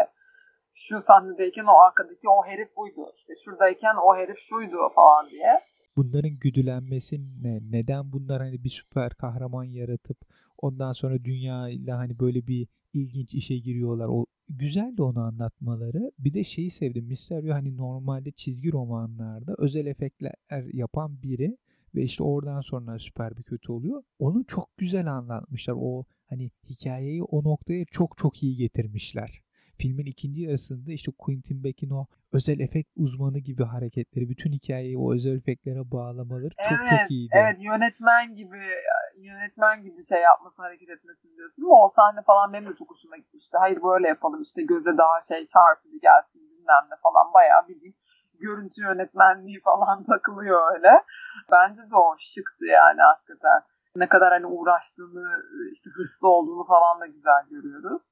[0.75, 3.13] Şu sahnedeyken o arkadaki o herif buydu.
[3.17, 5.61] İşte şuradayken o herif şuydu falan diye.
[5.97, 7.59] Bunların güdülenmesi ne?
[7.73, 10.19] Neden bunlar hani bir süper kahraman yaratıp
[10.59, 14.09] ondan sonra dünya ile hani böyle bir ilginç işe giriyorlar.
[14.09, 16.11] O güzel de onu anlatmaları.
[16.19, 17.05] Bir de şeyi sevdim.
[17.07, 20.35] Mysterio hani normalde çizgi romanlarda özel efektler
[20.73, 21.57] yapan biri
[21.95, 24.03] ve işte oradan sonra süper bir kötü oluyor.
[24.19, 25.75] Onu çok güzel anlatmışlar.
[25.77, 29.44] O hani hikayeyi o noktaya çok çok iyi getirmişler.
[29.79, 35.15] Filmin ikinci yarısında işte Quentin Beck'in o özel efekt uzmanı gibi hareketleri, bütün hikayeyi o
[35.15, 37.33] özel efektlere bağlamaları çok evet, çok iyiydi.
[37.35, 38.63] Evet yönetmen gibi
[39.17, 43.17] yönetmen gibi şey yapması hareket etmesi diyorsun ama o sahne falan benim de çok hoşuma
[43.17, 43.57] gitmişti.
[43.61, 47.97] Hayır böyle yapalım işte göze daha şey çarpıcı gelsin bilmem ne falan bayağı bildiğin
[48.41, 50.93] görüntü yönetmenliği falan takılıyor öyle.
[51.53, 53.61] Bence de o şıktı yani hakikaten.
[53.97, 58.03] Ne kadar hani uğraştığını, işte hırslı olduğunu falan da güzel görüyoruz.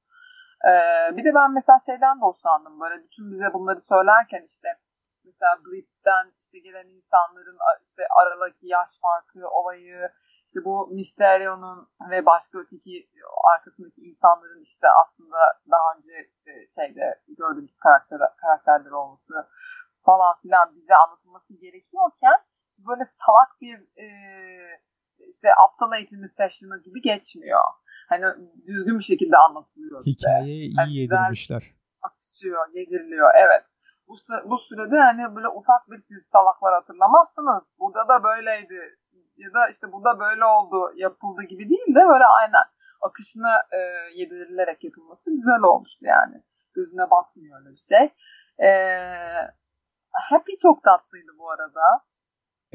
[0.67, 2.79] Ee, bir de ben mesela şeyden de hoşlandım.
[2.79, 4.69] Böyle bütün bize bunları söylerken işte
[5.25, 10.09] mesela Blip'ten işte gelen insanların işte aradaki yaş farkı olayı
[10.47, 13.09] işte bu Mysterio'nun ve başka öteki
[13.53, 15.37] arkasındaki insanların işte aslında
[15.71, 19.49] daha önce işte şeyde gördüğümüz karakter, karakterler olması
[20.05, 22.37] falan filan bize anlatılması gerekiyorken
[22.77, 24.07] böyle salak bir e,
[25.29, 27.63] işte aptal eğitimi session'ı gibi geçmiyor.
[28.13, 28.25] Hani
[28.67, 30.05] düzgün bir şekilde anlatılıyor.
[30.05, 31.63] Hikayeyi iyi yani yedirmişler.
[32.01, 33.29] Akışıyor, yediriliyor.
[33.35, 33.63] Evet.
[34.07, 34.13] Bu,
[34.49, 37.63] bu sürede hani böyle ufak bir siz salaklar hatırlamazsınız.
[37.79, 38.79] Burada da böyleydi.
[39.37, 42.63] Ya da işte burada böyle oldu, yapıldı gibi değil de böyle aynen
[43.01, 43.79] akışına e,
[44.15, 46.43] yedirilerek yapılması güzel olmuştu yani.
[46.73, 48.05] Gözüne batmıyor öyle bir şey.
[48.67, 48.69] E,
[50.29, 51.81] Happy çok tatlıydı bu arada.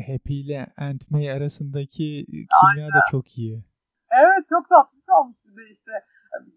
[0.07, 2.89] Happy ile Aunt May arasındaki kimya Aynen.
[2.89, 3.65] da çok iyi.
[4.11, 5.93] Evet çok tatlış olmuş bir de işte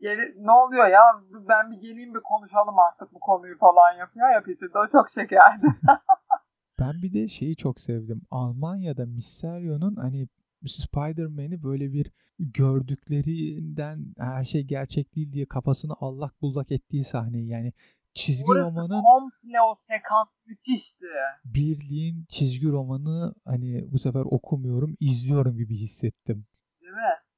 [0.01, 1.01] Geri, ne oluyor ya
[1.49, 4.67] ben bir geleyim bir konuşalım artık bu konuyu falan yapıyor ya Peter.
[4.75, 5.65] O çok şekerdi.
[6.79, 8.21] ben bir de şeyi çok sevdim.
[8.31, 10.27] Almanya'da Mysterio'nun hani
[10.67, 17.73] Spider-Man'i böyle bir gördüklerinden her şey gerçek değil diye kafasını allak bullak ettiği sahneyi yani
[18.13, 21.05] çizgi Burası romanın komple o sekans müthişti.
[21.45, 26.45] Bildiğin çizgi romanı hani bu sefer okumuyorum, izliyorum gibi hissettim.
[26.81, 27.30] Değil mi?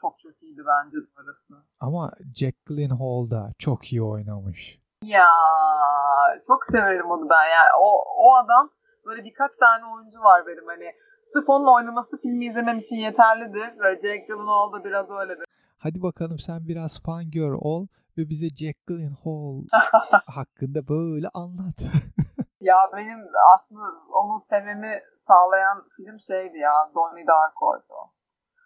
[0.00, 1.54] Çok çok iyiydi bence de.
[1.80, 4.80] Ama Jack Gyllenhaal da çok iyi oynamış.
[5.04, 5.26] Ya
[6.46, 7.70] çok severim onu ben yani.
[7.80, 8.70] O, o adam
[9.06, 10.92] böyle birkaç tane oyuncu var benim hani
[11.32, 13.80] sırf onun oynaması filmi izlemem için yeterlidir.
[13.80, 15.44] Ve Jack Gyllenhaal da biraz öyledir.
[15.78, 17.86] Hadi bakalım sen biraz fan gör ol
[18.18, 19.62] ve bize Jack Gyllenhaal
[20.26, 21.78] hakkında böyle anlat.
[22.60, 23.18] ya benim
[23.54, 23.82] aslında
[24.12, 27.94] onu sevmemi sağlayan film şeydi ya Donnie Darko'ydu.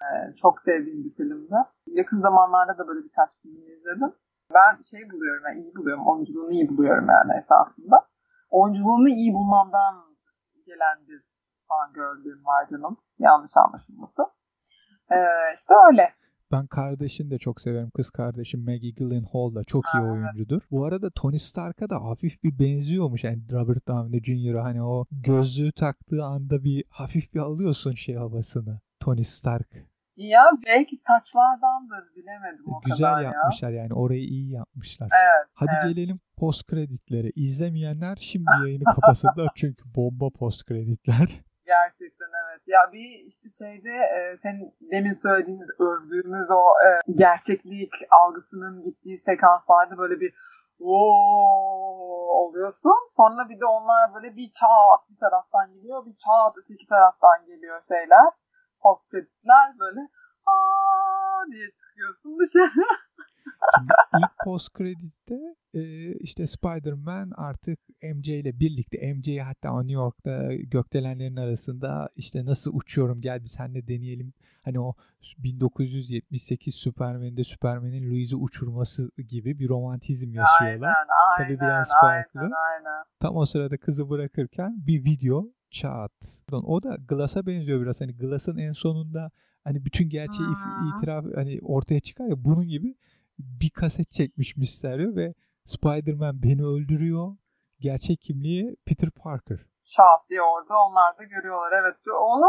[0.05, 1.55] Ee, çok sevdiğim bir filmdi.
[1.87, 4.13] Yakın zamanlarda da böyle birkaç film izledim.
[4.55, 6.07] Ben şey buluyorum, yani iyi buluyorum.
[6.07, 8.07] Oyunculuğunu iyi buluyorum yani esasında.
[8.51, 9.95] Oyunculuğunu iyi bulmamdan
[10.67, 11.23] gelen bir
[11.69, 12.97] fan gördüğüm var canım.
[13.19, 14.23] Yanlış anlaşılması.
[15.11, 15.17] Ee,
[15.57, 16.13] işte öyle.
[16.53, 17.91] Ben kardeşini de çok severim.
[17.91, 20.61] Kız kardeşim Maggie Gyllenhaal da çok iyi ha, oyuncudur.
[20.61, 20.71] Evet.
[20.71, 23.25] Bu arada Tony Stark'a da hafif bir benziyormuş.
[23.25, 24.55] Yani Robert Downey Jr.
[24.55, 28.81] hani o gözlüğü taktığı anda bir hafif bir alıyorsun şey havasını.
[29.01, 29.94] Tony Stark.
[30.17, 33.83] Ya belki saçlardandır bilemedim o Güzel kadar yapmışlar ya.
[33.83, 35.09] yani orayı iyi yapmışlar.
[35.13, 35.49] Evet.
[35.55, 35.97] Hadi evet.
[35.97, 37.31] gelelim post kreditlere.
[37.35, 41.29] İzlemeyenler şimdi yayını kapasınlar çünkü bomba post kreditler.
[41.67, 42.63] Gerçekten evet.
[42.67, 49.99] Ya bir işte şeyde e, senin demin söylediğimiz övdüğümüz o e, gerçeklik algısının gittiği sekanslarda
[49.99, 50.35] böyle bir
[50.81, 52.05] ooo
[52.45, 52.99] oluyorsun.
[53.17, 57.83] Sonra bir de onlar böyle bir çağat bir taraftan geliyor, bir çağat öteki taraftan geliyor
[57.89, 58.29] şeyler.
[58.85, 59.13] Post
[59.81, 60.01] böyle
[60.47, 62.87] aa diye çıkıyorsun dışarı.
[63.77, 70.55] Şimdi ilk post kreditte e, işte Spider-Man artık MJ ile birlikte MJ'yi hatta New York'ta
[70.55, 74.33] gökdelenlerin arasında işte nasıl uçuyorum gel bir senle deneyelim.
[74.63, 74.95] Hani o
[75.39, 80.89] 1978 Superman'de Superman'in Louise'i uçurması gibi bir romantizm yaşıyorlar.
[80.89, 82.41] Aynen, aynen, Tabii biraz farklı.
[82.41, 83.05] Aynen, aynen.
[83.21, 86.13] Tam o sırada kızı bırakırken bir video çat.
[86.53, 88.01] O da Glass'a benziyor biraz.
[88.01, 89.31] Hani Glass'ın en sonunda
[89.65, 90.89] hani bütün gerçeği hmm.
[90.89, 92.95] itiraf hani ortaya çıkar ya bunun gibi
[93.39, 95.35] bir kaset çekmiş Mysterio ve
[95.65, 97.37] Spider-Man beni öldürüyor.
[97.81, 99.59] Gerçek kimliği Peter Parker.
[99.85, 101.73] Şah diye orada onlar da görüyorlar.
[101.83, 102.47] Evet onu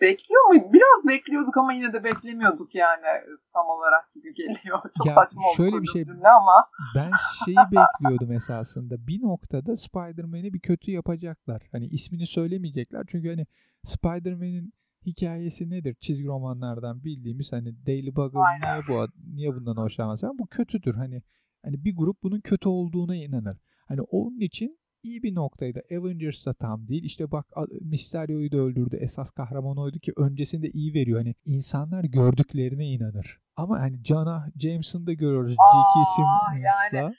[0.00, 0.72] bekliyor mu?
[0.72, 3.06] Biraz bekliyorduk ama yine de beklemiyorduk yani
[3.52, 4.80] tam olarak gibi geliyor.
[4.98, 6.04] Çok ya saçma şöyle bir şey
[6.40, 6.68] ama.
[6.94, 7.10] Ben
[7.44, 9.06] şeyi bekliyordum esasında.
[9.06, 11.62] Bir noktada Spider-Man'i bir kötü yapacaklar.
[11.72, 13.04] Hani ismini söylemeyecekler.
[13.08, 13.46] Çünkü hani
[13.84, 14.72] Spider-Man'in
[15.06, 15.96] hikayesi nedir?
[16.00, 20.22] Çizgi romanlardan bildiğimiz hani Daily Bugle niye bu niye bundan hoşlanmaz?
[20.38, 20.94] Bu kötüdür.
[20.94, 21.22] Hani
[21.64, 23.58] hani bir grup bunun kötü olduğuna inanır.
[23.88, 25.80] Hani onun için iyi bir noktaydı.
[25.96, 27.04] Avengers da tam değil.
[27.04, 27.46] İşte bak
[27.80, 28.96] Mysterio'yu da öldürdü.
[28.96, 31.18] Esas kahraman oydu ki öncesinde iyi veriyor.
[31.18, 33.40] Hani insanlar gördüklerine inanır.
[33.56, 35.52] Ama hani Jonah Jameson'ı da görüyoruz.
[35.52, 35.94] J.K.
[36.14, 36.98] Simmons'la.
[36.98, 37.14] Yani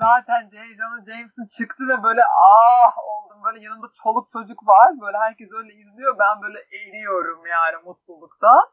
[0.00, 0.56] zaten J.
[0.78, 3.38] Jonah Jameson çıktı ve böyle ah oldum.
[3.44, 4.88] Böyle yanında çoluk çocuk var.
[5.00, 6.18] Böyle herkes öyle izliyor.
[6.18, 8.64] Ben böyle eriyorum yani mutluluktan.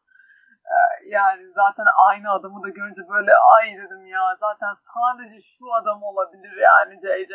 [0.74, 6.04] Ee, yani zaten aynı adamı da görünce böyle ay dedim ya zaten sadece şu adam
[6.04, 7.34] olabilir yani JJ.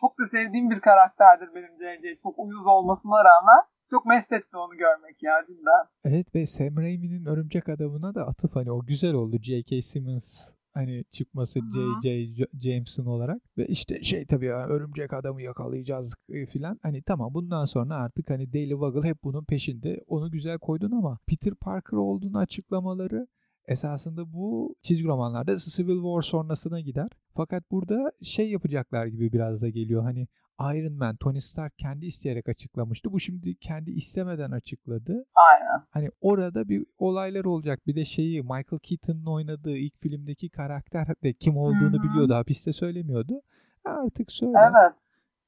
[0.00, 2.22] Çok da sevdiğim bir karakterdir benim JJ.
[2.22, 5.84] Çok uyuz olmasına rağmen çok mest etti onu görmek ya cidden.
[6.04, 9.36] Evet ve Sam Raimi'nin Örümcek Adamı'na da atıf hani o güzel oldu.
[9.42, 9.82] J.K.
[9.82, 11.60] Simmons hani çıkması
[12.02, 12.46] J.J.
[12.60, 17.64] Jameson olarak ve işte şey tabii ya örümcek adamı yakalayacağız e, filan hani tamam bundan
[17.64, 22.38] sonra artık hani Daily Waggle hep bunun peşinde onu güzel koydun ama Peter Parker olduğunu
[22.38, 23.26] açıklamaları
[23.68, 27.08] esasında bu çizgi romanlarda Civil War sonrasına gider.
[27.34, 30.28] Fakat burada şey yapacaklar gibi biraz da geliyor hani
[30.60, 33.12] Iron Man, Tony Stark kendi isteyerek açıklamıştı.
[33.12, 35.24] Bu şimdi kendi istemeden açıkladı.
[35.34, 35.84] Aynen.
[35.90, 37.86] Hani orada bir olaylar olacak.
[37.86, 42.02] Bir de şeyi Michael Keaton'ın oynadığı ilk filmdeki karakter de kim olduğunu Hı-hı.
[42.02, 42.34] biliyordu.
[42.34, 43.42] Hapiste söylemiyordu.
[43.84, 44.52] Artık söyle.
[44.62, 44.94] Evet.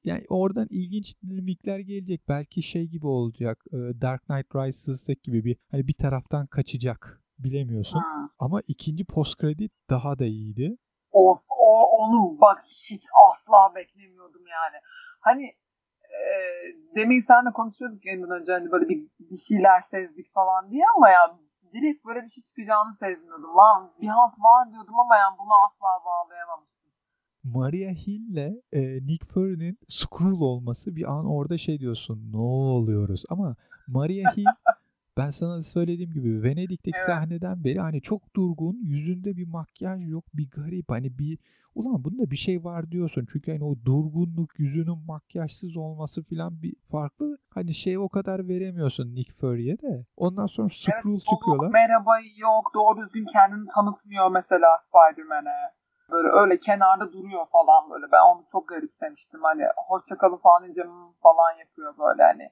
[0.03, 2.21] Yani oradan ilginç dinamikler gelecek.
[2.27, 3.65] Belki şey gibi olacak.
[3.73, 7.22] Dark Knight Rises'daki gibi bir hani bir taraftan kaçacak.
[7.43, 7.99] Bilemiyorsun.
[7.99, 8.29] Hı.
[8.39, 10.77] Ama ikinci post kredi daha da iyiydi.
[11.11, 14.77] Of o onu bak hiç asla beklemiyordum yani.
[15.19, 15.45] Hani
[16.03, 16.23] e,
[16.95, 21.37] demin senle konuşuyorduk yeniden önce hani böyle bir, bir şeyler sezdik falan diye ama ya
[21.73, 23.57] direkt böyle bir şey çıkacağını sezmiyordum.
[23.57, 26.73] Lan bir halt var diyordum ama yani bunu asla bağlayamamıştım.
[27.43, 33.55] Maria Hill'le e, Nick Fury'nin Skrull olması bir an orada şey diyorsun ne oluyoruz ama
[33.87, 34.45] Maria Hill
[35.17, 37.05] ben sana söylediğim gibi Venedik'teki Evet.
[37.05, 41.37] sahneden beri hani çok durgun, yüzünde bir makyaj yok, bir garip hani bir
[41.75, 43.27] ulan bunda bir şey var diyorsun.
[43.31, 47.37] Çünkü hani o durgunluk, yüzünün makyajsız olması filan bir farklı.
[47.53, 50.05] Hani şey o kadar veremiyorsun Nick Fury'e de.
[50.17, 51.69] Ondan sonra Skrull Evet, çıkıyorlar.
[51.69, 55.73] Merhaba yok doğru düzgün kendini tanıtmıyor mesela Spider-Man'e.
[56.11, 58.05] Böyle öyle kenarda duruyor falan böyle.
[58.11, 59.39] Ben onu çok garipsemiştim.
[59.43, 62.49] Hani hoşçakalın falan deyince "Hmm" falan yapıyor böyle hani.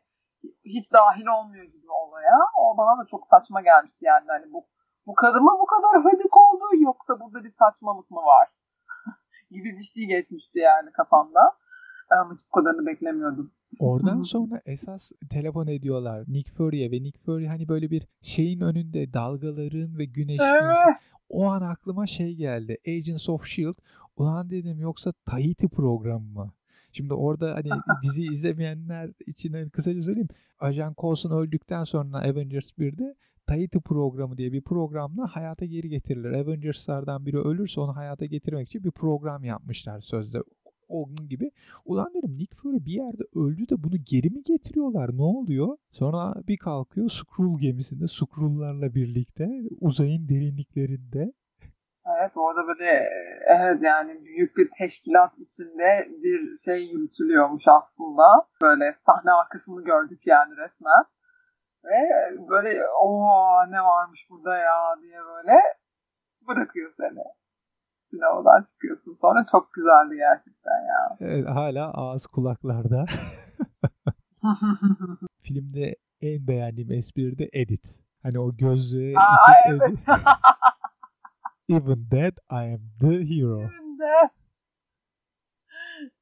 [0.66, 2.38] Hiç dahil olmuyor gibi olaya.
[2.60, 4.26] O bana da çok saçma gelmişti yani.
[4.28, 4.66] Hani bu,
[5.08, 8.48] bu kadın mı bu kadar hödük oldu yoksa burada bir saçmalık mı var?
[9.52, 11.58] gibi bir şey geçmişti yani kafamda.
[12.10, 13.52] Ama hiç bu kadarını beklemiyordum.
[13.80, 19.14] Oradan sonra esas telefon ediyorlar Nick Fury'e ve Nick Fury hani böyle bir şeyin önünde
[19.14, 20.98] dalgaların ve güneşin Evet.
[21.30, 22.78] o an aklıma şey geldi.
[22.88, 23.76] Agents of S.H.I.E.L.D.
[24.16, 26.54] Ulan dedim yoksa Tahiti programı mı?
[26.92, 27.70] Şimdi orada hani
[28.04, 30.30] dizi izlemeyenler için hani kısaca söyleyeyim.
[30.60, 33.16] Ajan Coulson öldükten sonra Avengers 1'de
[33.48, 36.32] Tahiti programı diye bir programla hayata geri getirilir.
[36.32, 40.38] Avengers'lardan biri ölürse onu hayata getirmek için bir program yapmışlar sözde.
[40.88, 41.52] Onun gibi.
[41.86, 45.18] Ulan dedim Nick Fury bir yerde öldü de bunu geri mi getiriyorlar?
[45.18, 45.78] Ne oluyor?
[45.92, 51.34] Sonra bir kalkıyor Skrull gemisinde Skrull'larla birlikte uzayın derinliklerinde
[52.06, 53.10] Evet orada böyle
[53.47, 58.24] evet yani büyük bir teşkilat içinde bir şey yürütülüyormuş aslında.
[58.62, 61.04] Böyle sahne arkasını gördük yani resmen.
[61.86, 61.99] Ve
[62.49, 63.30] böyle o
[63.70, 65.62] ne varmış burada ya diye böyle
[66.47, 67.24] bırakıyor seni.
[68.10, 69.18] Sinemadan çıkıyorsun.
[69.22, 71.16] Sonra çok güzeldi gerçekten ya.
[71.20, 73.06] Evet, hala ağız kulaklarda.
[75.43, 77.95] Filmde en beğendiğim espri de edit.
[78.24, 79.82] Hani o gözlüğe Aa, evet.
[81.72, 83.69] Even dead I am the hero.
[83.78, 84.11] Şimdi.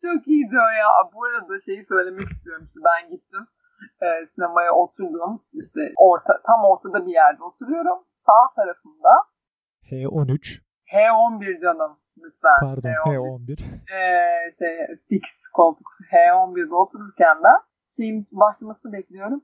[0.01, 0.87] Çok iyiydi o ya.
[1.13, 2.63] Bu arada şeyi söylemek istiyorum.
[2.67, 3.47] İşte ben gittim.
[4.01, 5.43] e, sinemaya oturdum.
[5.53, 7.99] İşte orta, tam ortada bir yerde oturuyorum.
[8.25, 9.09] Sağ tarafımda
[9.91, 10.61] H13
[10.93, 12.57] H11 canım lütfen.
[12.61, 13.55] pardon H11.
[13.55, 13.63] H11.
[13.93, 14.77] Ee, şey,
[15.09, 15.21] fix
[15.53, 17.59] koltuk H11'de otururken ben
[17.97, 19.41] şeyin başlamasını bekliyorum.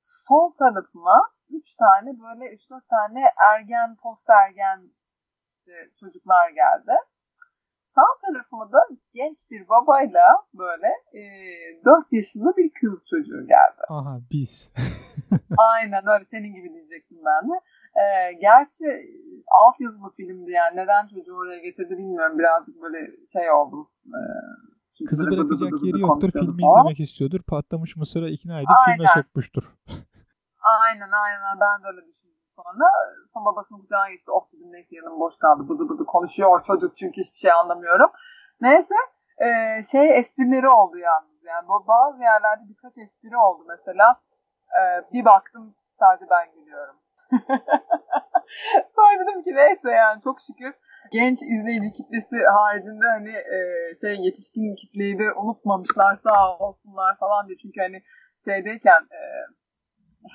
[0.00, 3.22] Sol tarafıma 3 tane böyle 3-4 tane
[3.52, 4.80] ergen, post ergen
[5.62, 6.92] işte çocuklar geldi.
[7.94, 8.78] Sağ tarafıma da
[9.14, 11.22] genç bir babayla böyle e,
[11.84, 13.82] 4 yaşında bir kız çocuğu geldi.
[13.88, 14.72] Aha biz.
[15.58, 17.54] Aynen öyle senin gibi diyecektim ben de.
[18.00, 18.84] Ee, gerçi
[19.62, 22.38] alt yazılı filmdi yani neden çocuğu oraya getirdi bilmiyorum.
[22.38, 22.98] Birazcık böyle
[23.32, 23.88] şey oldum.
[24.98, 26.30] Çünkü Kızı bırakacak yeri yoktur.
[26.32, 26.80] Filmi falan.
[26.80, 27.42] izlemek istiyordur.
[27.42, 29.22] Patlamış mısıra ikna edip filme Aynen.
[29.22, 29.62] sokmuştur.
[30.82, 32.21] Aynen aynen ben de öyle düşündüm
[32.56, 32.86] sonra.
[33.32, 34.30] Son babasının kucağına geçti.
[34.30, 35.68] Of dedim neyse yanım boş kaldı.
[35.68, 38.10] Bıdı bıdı konuşuyor çocuk çünkü hiçbir şey anlamıyorum.
[38.60, 38.94] Neyse
[39.38, 41.44] ee, şey esprileri oldu yalnız.
[41.44, 44.20] Yani bazı yerlerde birkaç espri oldu mesela.
[44.76, 46.96] Ee, bir baktım sadece ben gülüyorum.
[48.96, 50.74] Sonra dedim ki neyse yani çok şükür
[51.12, 53.58] genç izleyici kitlesi haricinde hani e,
[54.00, 57.58] şey yetişkin kitleyi de unutmamışlar sağ olsunlar falan diye.
[57.58, 58.02] Çünkü hani
[58.44, 59.20] şeydeyken e,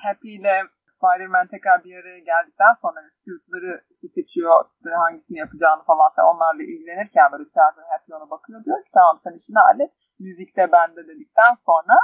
[0.02, 0.62] Happy ile
[0.98, 6.28] Spider-Man tekrar bir araya geldikten sonra hani suitları işte seçiyor, işte hangisini yapacağını falan filan
[6.34, 9.92] onlarla ilgilenirken böyle tiyatro ona bakıyor diyor ki tamam sen işini hallet.
[10.18, 11.96] Müzik de bende dedikten sonra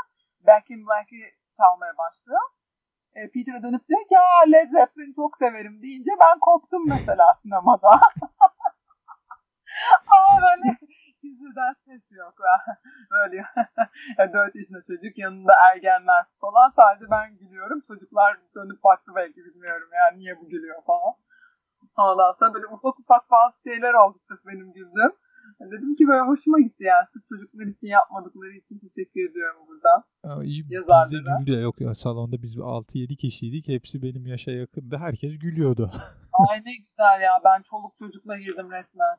[0.46, 1.22] Back in Black'i
[1.56, 2.40] çalmaya başlıyor.
[3.16, 4.22] E, Peter'a dönüp diyor ki ya
[4.52, 7.90] Led Zeppelin çok severim deyince ben koptum mesela sinemada.
[10.14, 10.78] Ama böyle
[11.28, 12.34] yüzünden ses yok.
[13.14, 13.44] Böyle
[14.32, 17.80] 4 yaşında çocuk yanında ergenler falan sadece ben gülüyorum.
[17.86, 21.14] Çocuklar dönüp baktı belki bilmiyorum yani niye bu gülüyor falan.
[21.96, 25.12] Ondan sonra böyle ufak ufak bazı şeyler oldu sırf benim güldüğüm.
[25.60, 27.06] Dedim ki böyle hoşuma gitti yani.
[27.12, 30.04] Sırf çocuklar için yapmadıkları için teşekkür ediyorum burada.
[30.22, 30.64] Aa, iyi.
[30.64, 31.60] Bize güldü.
[31.60, 33.68] Yok ya salonda biz 6-7 kişiydik.
[33.68, 34.96] Hepsi benim yaşa yakındı.
[34.96, 35.90] Herkes gülüyordu.
[36.50, 37.32] Ay ne güzel ya.
[37.44, 39.16] Ben çoluk çocukla girdim resmen.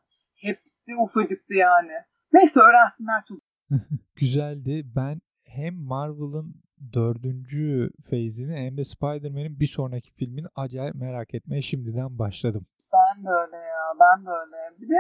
[0.88, 1.92] Hepsi ufacıktı yani.
[2.34, 3.44] Neyse öğrensinler çocuk.
[4.16, 4.84] Güzeldi.
[4.96, 6.56] Ben hem Marvel'ın
[6.94, 12.66] dördüncü feyzini hem de Spider-Man'in bir sonraki filmini acayip merak etmeye şimdiden başladım.
[12.94, 13.94] Ben de öyle ya.
[14.00, 14.82] Ben de öyle.
[14.82, 15.00] Bir de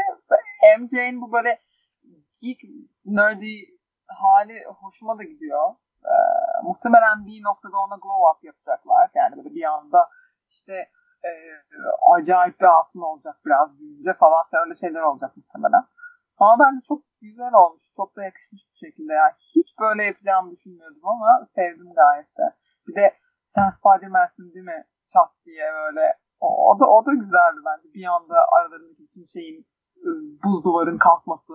[0.79, 1.59] MJ'nin bu böyle
[2.41, 2.59] geek
[3.05, 3.55] nerdy
[4.07, 5.69] hali hoşuma da gidiyor.
[6.05, 6.13] Ee,
[6.63, 9.09] muhtemelen bir noktada ona glow up yapacaklar.
[9.15, 10.09] Yani böyle bir anda
[10.49, 10.89] işte
[11.25, 11.31] e,
[12.15, 15.83] acayip bir altın olacak biraz büyüyünce falan öyle şeyler olacak muhtemelen.
[16.37, 17.83] Ama bence çok güzel olmuş.
[17.95, 19.13] Çok da yakışmış bir şekilde.
[19.13, 22.55] Yani hiç böyle yapacağımı düşünmüyordum ama sevdim gayet de.
[22.87, 23.13] Bir de
[23.55, 24.85] sen Spider-Man'sin değil mi?
[25.13, 26.13] Çat diye böyle.
[26.39, 27.93] O, o da o da güzeldi bence.
[27.93, 29.65] Bir anda aralarındaki bütün şeyin
[30.05, 31.53] ıı, buz duvarın kalkması.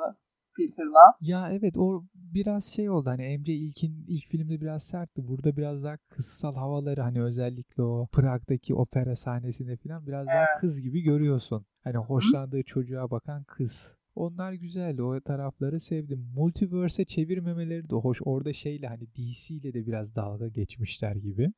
[0.68, 1.14] Peter'la.
[1.20, 5.28] Ya evet o biraz şey oldu hani Emre ilkin ilk filmde biraz sertti.
[5.28, 10.60] Burada biraz daha kızsal havaları hani özellikle o Prag'daki opera sahnesinde falan biraz daha Evet.
[10.60, 11.66] kız gibi görüyorsun.
[11.84, 13.96] Hani hoşlandığı çocuğa bakan kız.
[14.14, 15.02] Onlar güzeldi.
[15.02, 16.32] O tarafları sevdim.
[16.36, 18.18] Multiverse'e çevirmemeleri de hoş.
[18.24, 21.52] Orada şeyle hani DC ile de biraz dalga geçmişler gibi.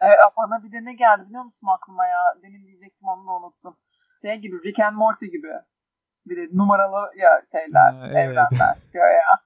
[0.00, 2.20] Evet, bana bir de ne geldi biliyor musun aklıma ya?
[2.42, 3.76] Demin diyecektim onu da unuttum.
[4.22, 5.48] Şey gibi Rick and Morty gibi.
[6.26, 8.16] Bir de numaralı ya şeyler, Ha, evet.
[8.16, 8.76] evrenler.
[8.94, 9.38] ya.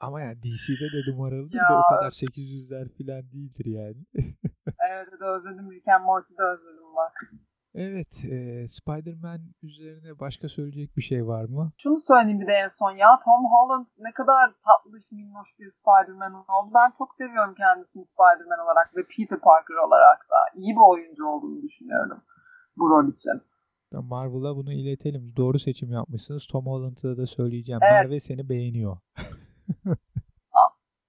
[0.00, 1.68] Ama yani DC'de de numaralıdır Ya.
[1.70, 3.96] da o kadar 800'ler falan değildir yani.
[4.90, 7.12] Evet evet, özledim Rick and Morty'de özledim bak.
[7.74, 11.72] evet, e, Spider-Man üzerine başka söyleyecek bir şey var mı?
[11.82, 16.34] Şunu söyleyeyim bir de en son ya Tom Holland ne kadar tatlış minnoş bir Spider-Man
[16.34, 16.70] oldu.
[16.74, 20.38] Ben çok seviyorum kendisini Spider-Man olarak ve Peter Parker olarak da.
[20.54, 22.20] iyi bir oyuncu olduğunu düşünüyorum
[22.76, 23.42] bu rol için.
[24.00, 25.32] Marvel'a bunu iletelim.
[25.36, 26.46] Doğru seçim yapmışsınız.
[26.46, 27.80] Tom Holland'a da söyleyeceğim.
[27.82, 27.92] Evet.
[27.92, 28.96] Merve seni beğeniyor.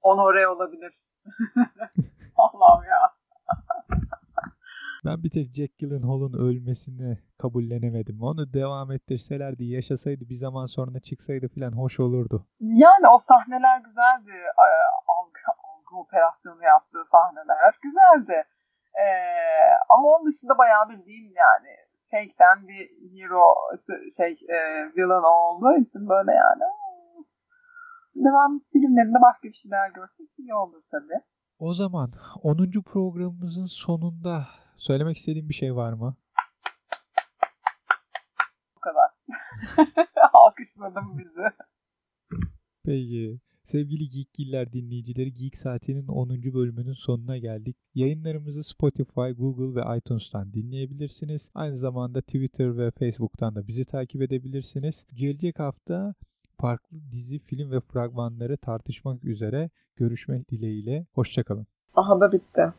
[0.02, 0.94] Honore olabilir.
[2.36, 3.16] Allah'ım ya.
[5.06, 8.22] Ben bir tek Jack Gyllenhaal'ın ölmesini kabullenemedim.
[8.22, 12.46] Onu devam ettirselerdi, yaşasaydı, bir zaman sonra çıksaydı falan hoş olurdu.
[12.60, 14.32] Yani o sahneler güzeldi.
[14.66, 14.70] Ee,
[15.18, 18.44] Algı, algı operasyonu yaptığı sahneler güzeldi.
[19.04, 19.08] Ee,
[19.90, 21.72] ama onun dışında bayağı bildiğim yani
[22.12, 22.90] fake'ten bir
[23.20, 23.56] hero
[24.18, 24.58] şey e,
[24.96, 26.64] villain olduğu için böyle yani
[28.16, 31.22] devam filmlerinde başka bir şeyler görsek iyi olur tabii.
[31.60, 32.12] O zaman
[32.44, 32.58] 10.
[32.94, 34.48] programımızın sonunda
[34.78, 36.16] söylemek istediğim bir şey var mı?
[38.76, 39.10] Bu kadar.
[40.34, 41.50] Alkışladım bizi.
[42.86, 43.40] Peki.
[43.66, 46.30] Sevgili Geekgiller dinleyicileri Geek Saati'nin 10.
[46.30, 47.78] bölümünün sonuna geldik.
[47.96, 51.52] Yayınlarımızı Spotify, Google ve iTunes'tan dinleyebilirsiniz.
[51.54, 55.06] Aynı zamanda Twitter ve Facebook'tan da bizi takip edebilirsiniz.
[55.14, 56.16] Gelecek hafta
[56.62, 61.06] farklı dizi, film ve fragmanları tartışmak üzere görüşmek dileğiyle.
[61.14, 61.68] Hoşçakalın.
[61.96, 62.74] Aha da bitti.